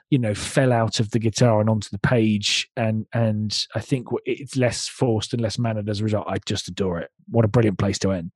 you 0.10 0.18
know 0.18 0.34
fell 0.34 0.72
out 0.72 1.00
of 1.00 1.12
the 1.12 1.20
guitar 1.20 1.60
and 1.62 1.70
onto 1.70 1.90
the 1.92 2.00
page 2.00 2.68
and 2.78 3.06
and 3.14 3.68
i 3.76 3.80
think 3.82 4.08
it's 4.26 4.56
less 4.56 4.88
forced 4.88 5.34
and 5.34 5.42
less 5.42 5.60
mannered 5.60 5.88
as 5.90 6.00
a 6.00 6.04
result 6.04 6.26
i 6.28 6.38
just 6.48 6.68
adore 6.70 7.00
it 7.00 7.12
what 7.30 7.46
a 7.46 7.50
brilliant 7.50 7.78
place 7.78 8.00
to 8.00 8.12
end 8.12 8.32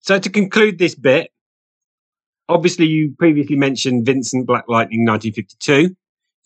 So 0.00 0.18
to 0.18 0.28
conclude 0.28 0.78
this 0.78 0.94
bit, 0.96 1.30
obviously 2.48 2.86
you 2.86 3.14
previously 3.18 3.56
mentioned 3.56 4.04
Vincent 4.06 4.46
Black 4.46 4.64
Lightning 4.68 5.04
1952. 5.06 5.96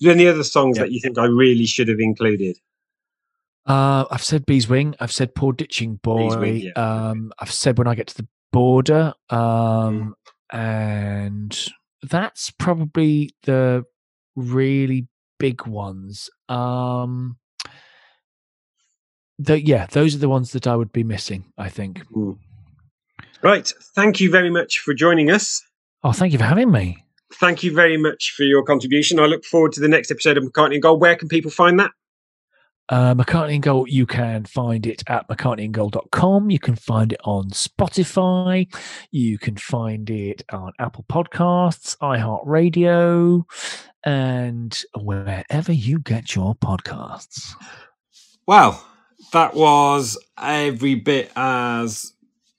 There 0.01 0.13
any 0.13 0.27
other 0.27 0.45
songs 0.45 0.77
Yep. 0.79 0.87
that 0.87 0.93
you 0.93 1.01
think 1.01 1.19
I 1.19 1.27
really 1.27 1.67
should 1.67 1.89
have 1.89 2.01
included? 2.01 2.57
uh 3.67 4.07
i've 4.11 4.25
said 4.25 4.47
Beeswing 4.47 4.95
i've 5.01 5.13
said 5.13 5.35
poor 5.35 5.53
ditching 5.53 5.97
boy 5.97 6.35
Wing, 6.41 6.57
yeah. 6.75 7.11
um 7.11 7.31
i've 7.39 7.53
said 7.53 7.77
when 7.77 7.87
i 7.87 7.95
get 7.95 8.07
to 8.07 8.17
the 8.17 8.27
border 8.53 9.13
um 9.29 10.15
and 10.51 11.69
that's 12.03 12.51
probably 12.53 13.35
the 13.43 13.85
really 14.35 15.09
big 15.39 15.67
ones 15.67 16.31
um 16.49 17.37
the, 19.39 19.63
yeah 19.63 19.87
those 19.91 20.15
are 20.15 20.19
the 20.19 20.29
ones 20.29 20.53
that 20.53 20.67
i 20.67 20.75
would 20.75 20.91
be 20.91 21.05
missing 21.05 21.45
i 21.59 21.69
think 21.69 22.03
Right. 23.43 23.73
Thank 23.95 24.21
you 24.21 24.31
very 24.31 24.51
much 24.51 24.79
for 24.81 24.95
joining 24.95 25.31
us. 25.31 25.63
oh 26.03 26.13
thank 26.13 26.33
you 26.33 26.39
for 26.39 26.45
having 26.47 26.71
me 26.73 27.05
Thank 27.35 27.63
you 27.63 27.73
very 27.73 27.97
much 27.97 28.33
for 28.37 28.43
your 28.43 28.63
contribution. 28.63 29.21
I 29.21 29.27
look 29.27 29.45
forward 29.45 29.73
to 29.73 29.81
the 29.81 29.89
next 29.89 30.11
episode 30.11 30.37
of 30.37 30.45
McCartney 30.45 30.77
in 30.77 30.81
Goal. 30.81 30.99
Where 30.99 31.17
can 31.17 31.29
people 31.29 31.51
find 31.51 31.79
that? 31.79 31.93
Uh, 32.89 33.15
McCartney 33.15 33.55
in 33.55 33.61
Goal, 33.61 33.89
you 33.89 34.05
can 34.05 34.45
find 34.45 34.85
it 34.85 35.05
at 35.07 35.29
mccartneyingoal.com. 35.29 36.51
You 36.51 36.59
can 36.59 36.75
find 36.75 37.13
it 37.13 37.21
on 37.23 37.51
Spotify. 37.51 38.67
You 39.13 39.39
can 39.39 39.57
find 39.57 40.11
it 40.11 40.43
on 40.51 40.73
Apple 40.81 41.05
Podcasts, 41.09 41.97
iHeartRadio, 41.99 43.45
and 44.05 44.83
wherever 44.97 45.73
you 45.73 46.01
get 46.01 46.35
your 46.35 46.57
podcasts. 46.57 47.53
Well, 48.47 48.85
that 49.33 49.55
was 49.55 50.19
every 50.37 50.97
bit 50.97 51.31
as 51.37 52.13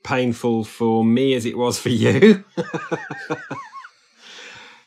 painful 0.06 0.64
for 0.64 1.04
me 1.04 1.34
as 1.34 1.46
it 1.46 1.58
was 1.58 1.78
for 1.78 1.90
you. 1.90 2.46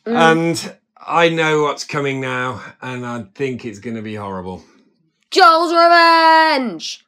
Mm. 0.07 0.15
And 0.17 0.77
I 0.99 1.29
know 1.29 1.63
what's 1.63 1.85
coming 1.85 2.21
now, 2.21 2.63
and 2.83 3.05
I 3.07 3.25
think 3.35 3.65
it's 3.65 3.79
going 3.79 3.97
to 3.97 4.03
be 4.03 4.15
horrible. 4.15 4.63
Joel's 5.31 5.73
Revenge! 5.73 7.05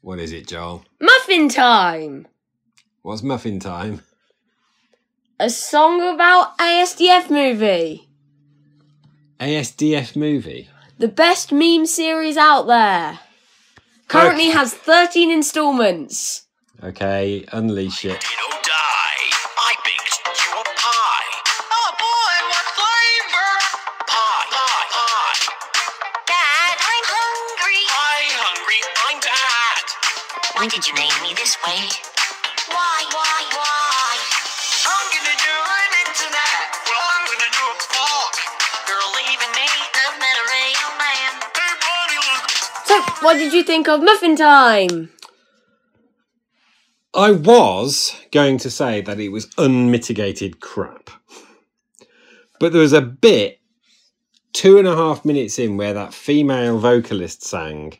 What 0.00 0.18
is 0.18 0.32
it, 0.32 0.46
Joel? 0.46 0.84
Muffin 1.00 1.48
Time! 1.48 2.26
What's 3.02 3.22
muffin 3.22 3.58
time? 3.60 4.02
A 5.40 5.48
song 5.48 6.02
about 6.14 6.58
ASDF 6.58 7.30
movie. 7.30 8.08
ASDF 9.40 10.16
movie. 10.16 10.68
The 10.98 11.08
best 11.08 11.52
meme 11.52 11.86
series 11.86 12.36
out 12.36 12.66
there. 12.66 13.20
Currently 14.08 14.48
Okay. 14.48 14.52
has 14.52 14.74
13 14.74 15.30
installments. 15.30 16.42
Okay, 16.82 17.44
unleash 17.52 18.04
it. 18.04 18.22
Why 30.58 30.66
did 30.66 30.84
you 30.88 30.92
name 30.94 31.22
me 31.22 31.32
this 31.36 31.56
way? 31.64 31.78
Why, 32.66 32.98
why, 33.14 33.38
why? 33.54 34.18
I'm 34.90 35.06
gonna 35.14 35.36
do 35.38 35.54
an 35.54 35.92
internet. 36.02 36.58
Well, 36.82 37.06
I'm 37.14 37.26
gonna 37.30 37.52
do 37.54 37.62
a 37.62 37.76
fork. 37.78 38.34
You're 38.88 39.08
leaving 39.14 39.54
me. 39.54 39.70
I'm 40.02 40.18
not 40.18 40.34
a 40.34 40.46
real 40.50 40.90
man. 40.98 41.30
Hey, 41.54 41.74
buddy, 41.86 42.18
look. 42.26 42.50
So, 42.86 43.24
what 43.24 43.34
did 43.34 43.52
you 43.52 43.62
think 43.62 43.86
of 43.86 44.02
Muffin 44.02 44.34
Time? 44.34 45.10
I 47.14 47.30
was 47.30 48.16
going 48.32 48.58
to 48.58 48.68
say 48.68 49.00
that 49.00 49.20
it 49.20 49.28
was 49.28 49.48
unmitigated 49.58 50.58
crap. 50.58 51.10
But 52.58 52.72
there 52.72 52.82
was 52.82 52.92
a 52.92 53.00
bit 53.00 53.60
two 54.52 54.78
and 54.78 54.88
a 54.88 54.96
half 54.96 55.24
minutes 55.24 55.60
in 55.60 55.76
where 55.76 55.94
that 55.94 56.12
female 56.12 56.80
vocalist 56.80 57.44
sang 57.44 57.96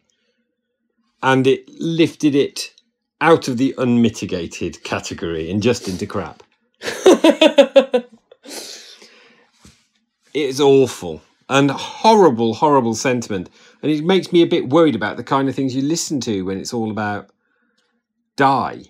and 1.23 1.47
it 1.47 1.69
lifted 1.79 2.35
it 2.35 2.75
out 3.21 3.49
of 3.49 3.57
the 3.57 3.75
unmitigated 3.79 4.83
category 4.85 5.51
and 5.51 5.62
just 5.62 5.89
into 5.89 6.07
crap. 6.07 6.43
It 10.39 10.51
is 10.51 10.61
awful 10.61 11.21
and 11.49 11.69
horrible, 11.69 12.55
horrible 12.55 12.95
sentiment. 12.95 13.51
And 13.83 13.91
it 13.91 14.05
makes 14.05 14.33
me 14.33 14.43
a 14.43 14.47
bit 14.47 14.69
worried 14.69 14.95
about 14.95 15.16
the 15.16 15.25
kind 15.25 15.49
of 15.49 15.55
things 15.57 15.75
you 15.75 15.83
listen 15.83 16.21
to 16.21 16.43
when 16.43 16.59
it's 16.59 16.73
all 16.73 16.93
about 16.93 17.31
die. 18.37 18.85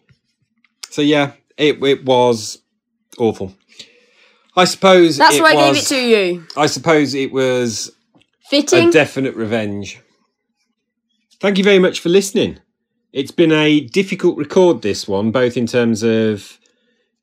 So 0.91 1.01
yeah, 1.01 1.33
it 1.57 1.83
it 1.83 2.05
was 2.05 2.59
awful. 3.19 3.55
I 4.57 4.65
suppose 4.65 5.17
That's 5.17 5.37
it 5.37 5.43
why 5.43 5.55
I 5.55 5.73
gave 5.73 5.83
it 5.83 5.87
to 5.87 6.01
you. 6.01 6.47
I 6.55 6.67
suppose 6.67 7.15
it 7.15 7.33
was 7.33 7.93
fitting, 8.51 8.89
a 8.89 8.93
definite 8.93 9.35
revenge. 9.35 10.01
Thank 11.41 11.57
you 11.57 11.65
very 11.65 11.79
much 11.79 12.01
for 12.01 12.09
listening. 12.09 12.59
It's 13.13 13.31
been 13.31 13.53
a 13.53 13.81
difficult 13.81 14.37
record, 14.37 14.83
this 14.83 15.07
one, 15.07 15.31
both 15.31 15.57
in 15.57 15.67
terms 15.67 16.03
of 16.03 16.59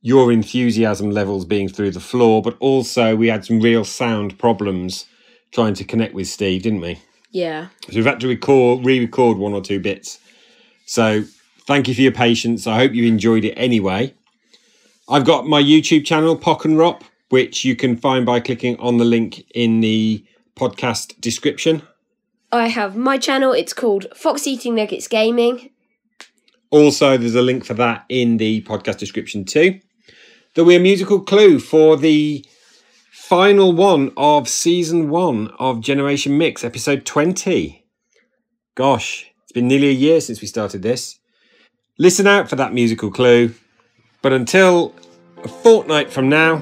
your 0.02 0.32
enthusiasm 0.32 1.12
levels 1.12 1.44
being 1.44 1.68
through 1.68 1.92
the 1.92 2.00
floor, 2.00 2.42
but 2.42 2.56
also 2.60 3.16
we 3.16 3.28
had 3.28 3.44
some 3.44 3.60
real 3.60 3.84
sound 3.84 4.38
problems 4.40 5.06
trying 5.52 5.74
to 5.74 5.84
connect 5.84 6.14
with 6.14 6.28
Steve, 6.28 6.64
didn't 6.64 6.82
we? 6.82 7.00
yeah. 7.32 7.68
So 7.90 7.96
we've 7.96 8.06
had 8.06 8.22
to 8.22 8.28
record, 8.30 8.86
re-record 8.86 9.38
one 9.38 9.54
or 9.54 9.62
two 9.62 9.82
bits. 9.82 10.20
So 10.86 11.26
thank 11.68 11.90
you 11.90 11.94
for 11.94 12.02
your 12.02 12.14
patience. 12.14 12.66
I 12.68 12.78
hope 12.78 12.94
you 12.94 13.06
enjoyed 13.06 13.44
it 13.44 13.54
anyway. 13.56 14.14
I've 15.10 15.26
got 15.26 15.46
my 15.46 15.62
YouTube 15.62 16.06
channel, 16.06 16.38
Pock 16.38 16.64
and 16.64 16.78
Rop, 16.78 17.04
which 17.30 17.66
you 17.66 17.76
can 17.76 17.98
find 17.98 18.26
by 18.26 18.40
clicking 18.40 18.78
on 18.80 18.98
the 18.98 19.06
link 19.06 19.44
in 19.54 19.82
the 19.82 20.26
podcast 20.56 21.20
description. 21.20 21.82
I 22.56 22.68
have 22.68 22.96
my 22.96 23.18
channel. 23.18 23.54
It's 23.54 23.74
called 23.74 24.08
Fox 24.16 24.48
Eating 24.48 24.76
Nuggets 24.76 25.08
Gaming. 25.08 25.70
Also, 26.72 27.18
there's 27.18 27.36
a 27.36 27.42
link 27.42 27.64
for 27.66 27.74
that 27.76 28.06
in 28.10 28.38
the 28.38 28.62
podcast 28.64 28.98
description 28.98 29.46
too. 29.46 29.80
The 30.56 30.64
We're 30.64 30.80
Musical 30.80 31.20
Clue 31.20 31.60
for 31.60 31.98
the 31.98 32.46
final 33.12 33.72
one 33.72 34.12
of 34.18 34.48
season 34.48 35.10
one 35.10 35.50
of 35.60 35.82
Generation 35.82 36.38
Mix, 36.38 36.64
episode 36.64 37.06
20. 37.06 37.86
Gosh, 38.76 39.32
it's 39.44 39.52
been 39.52 39.68
nearly 39.68 39.90
a 39.90 39.94
year 39.94 40.22
since 40.22 40.42
we 40.42 40.48
started 40.48 40.82
this. 40.82 41.20
Listen 41.98 42.28
out 42.28 42.50
for 42.50 42.56
that 42.58 42.74
musical 42.74 43.10
clue. 43.10 43.54
But 44.22 44.34
until 44.34 44.94
a 45.44 45.48
fortnight 45.48 46.12
from 46.12 46.30
now, 46.30 46.58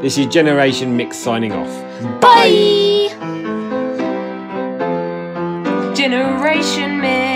this 0.00 0.18
is 0.18 0.26
Generation 0.26 0.96
Mix 0.96 1.16
signing 1.16 1.52
off. 1.52 2.20
Bye! 2.20 2.93
Generation 6.04 7.00
Mix. 7.00 7.33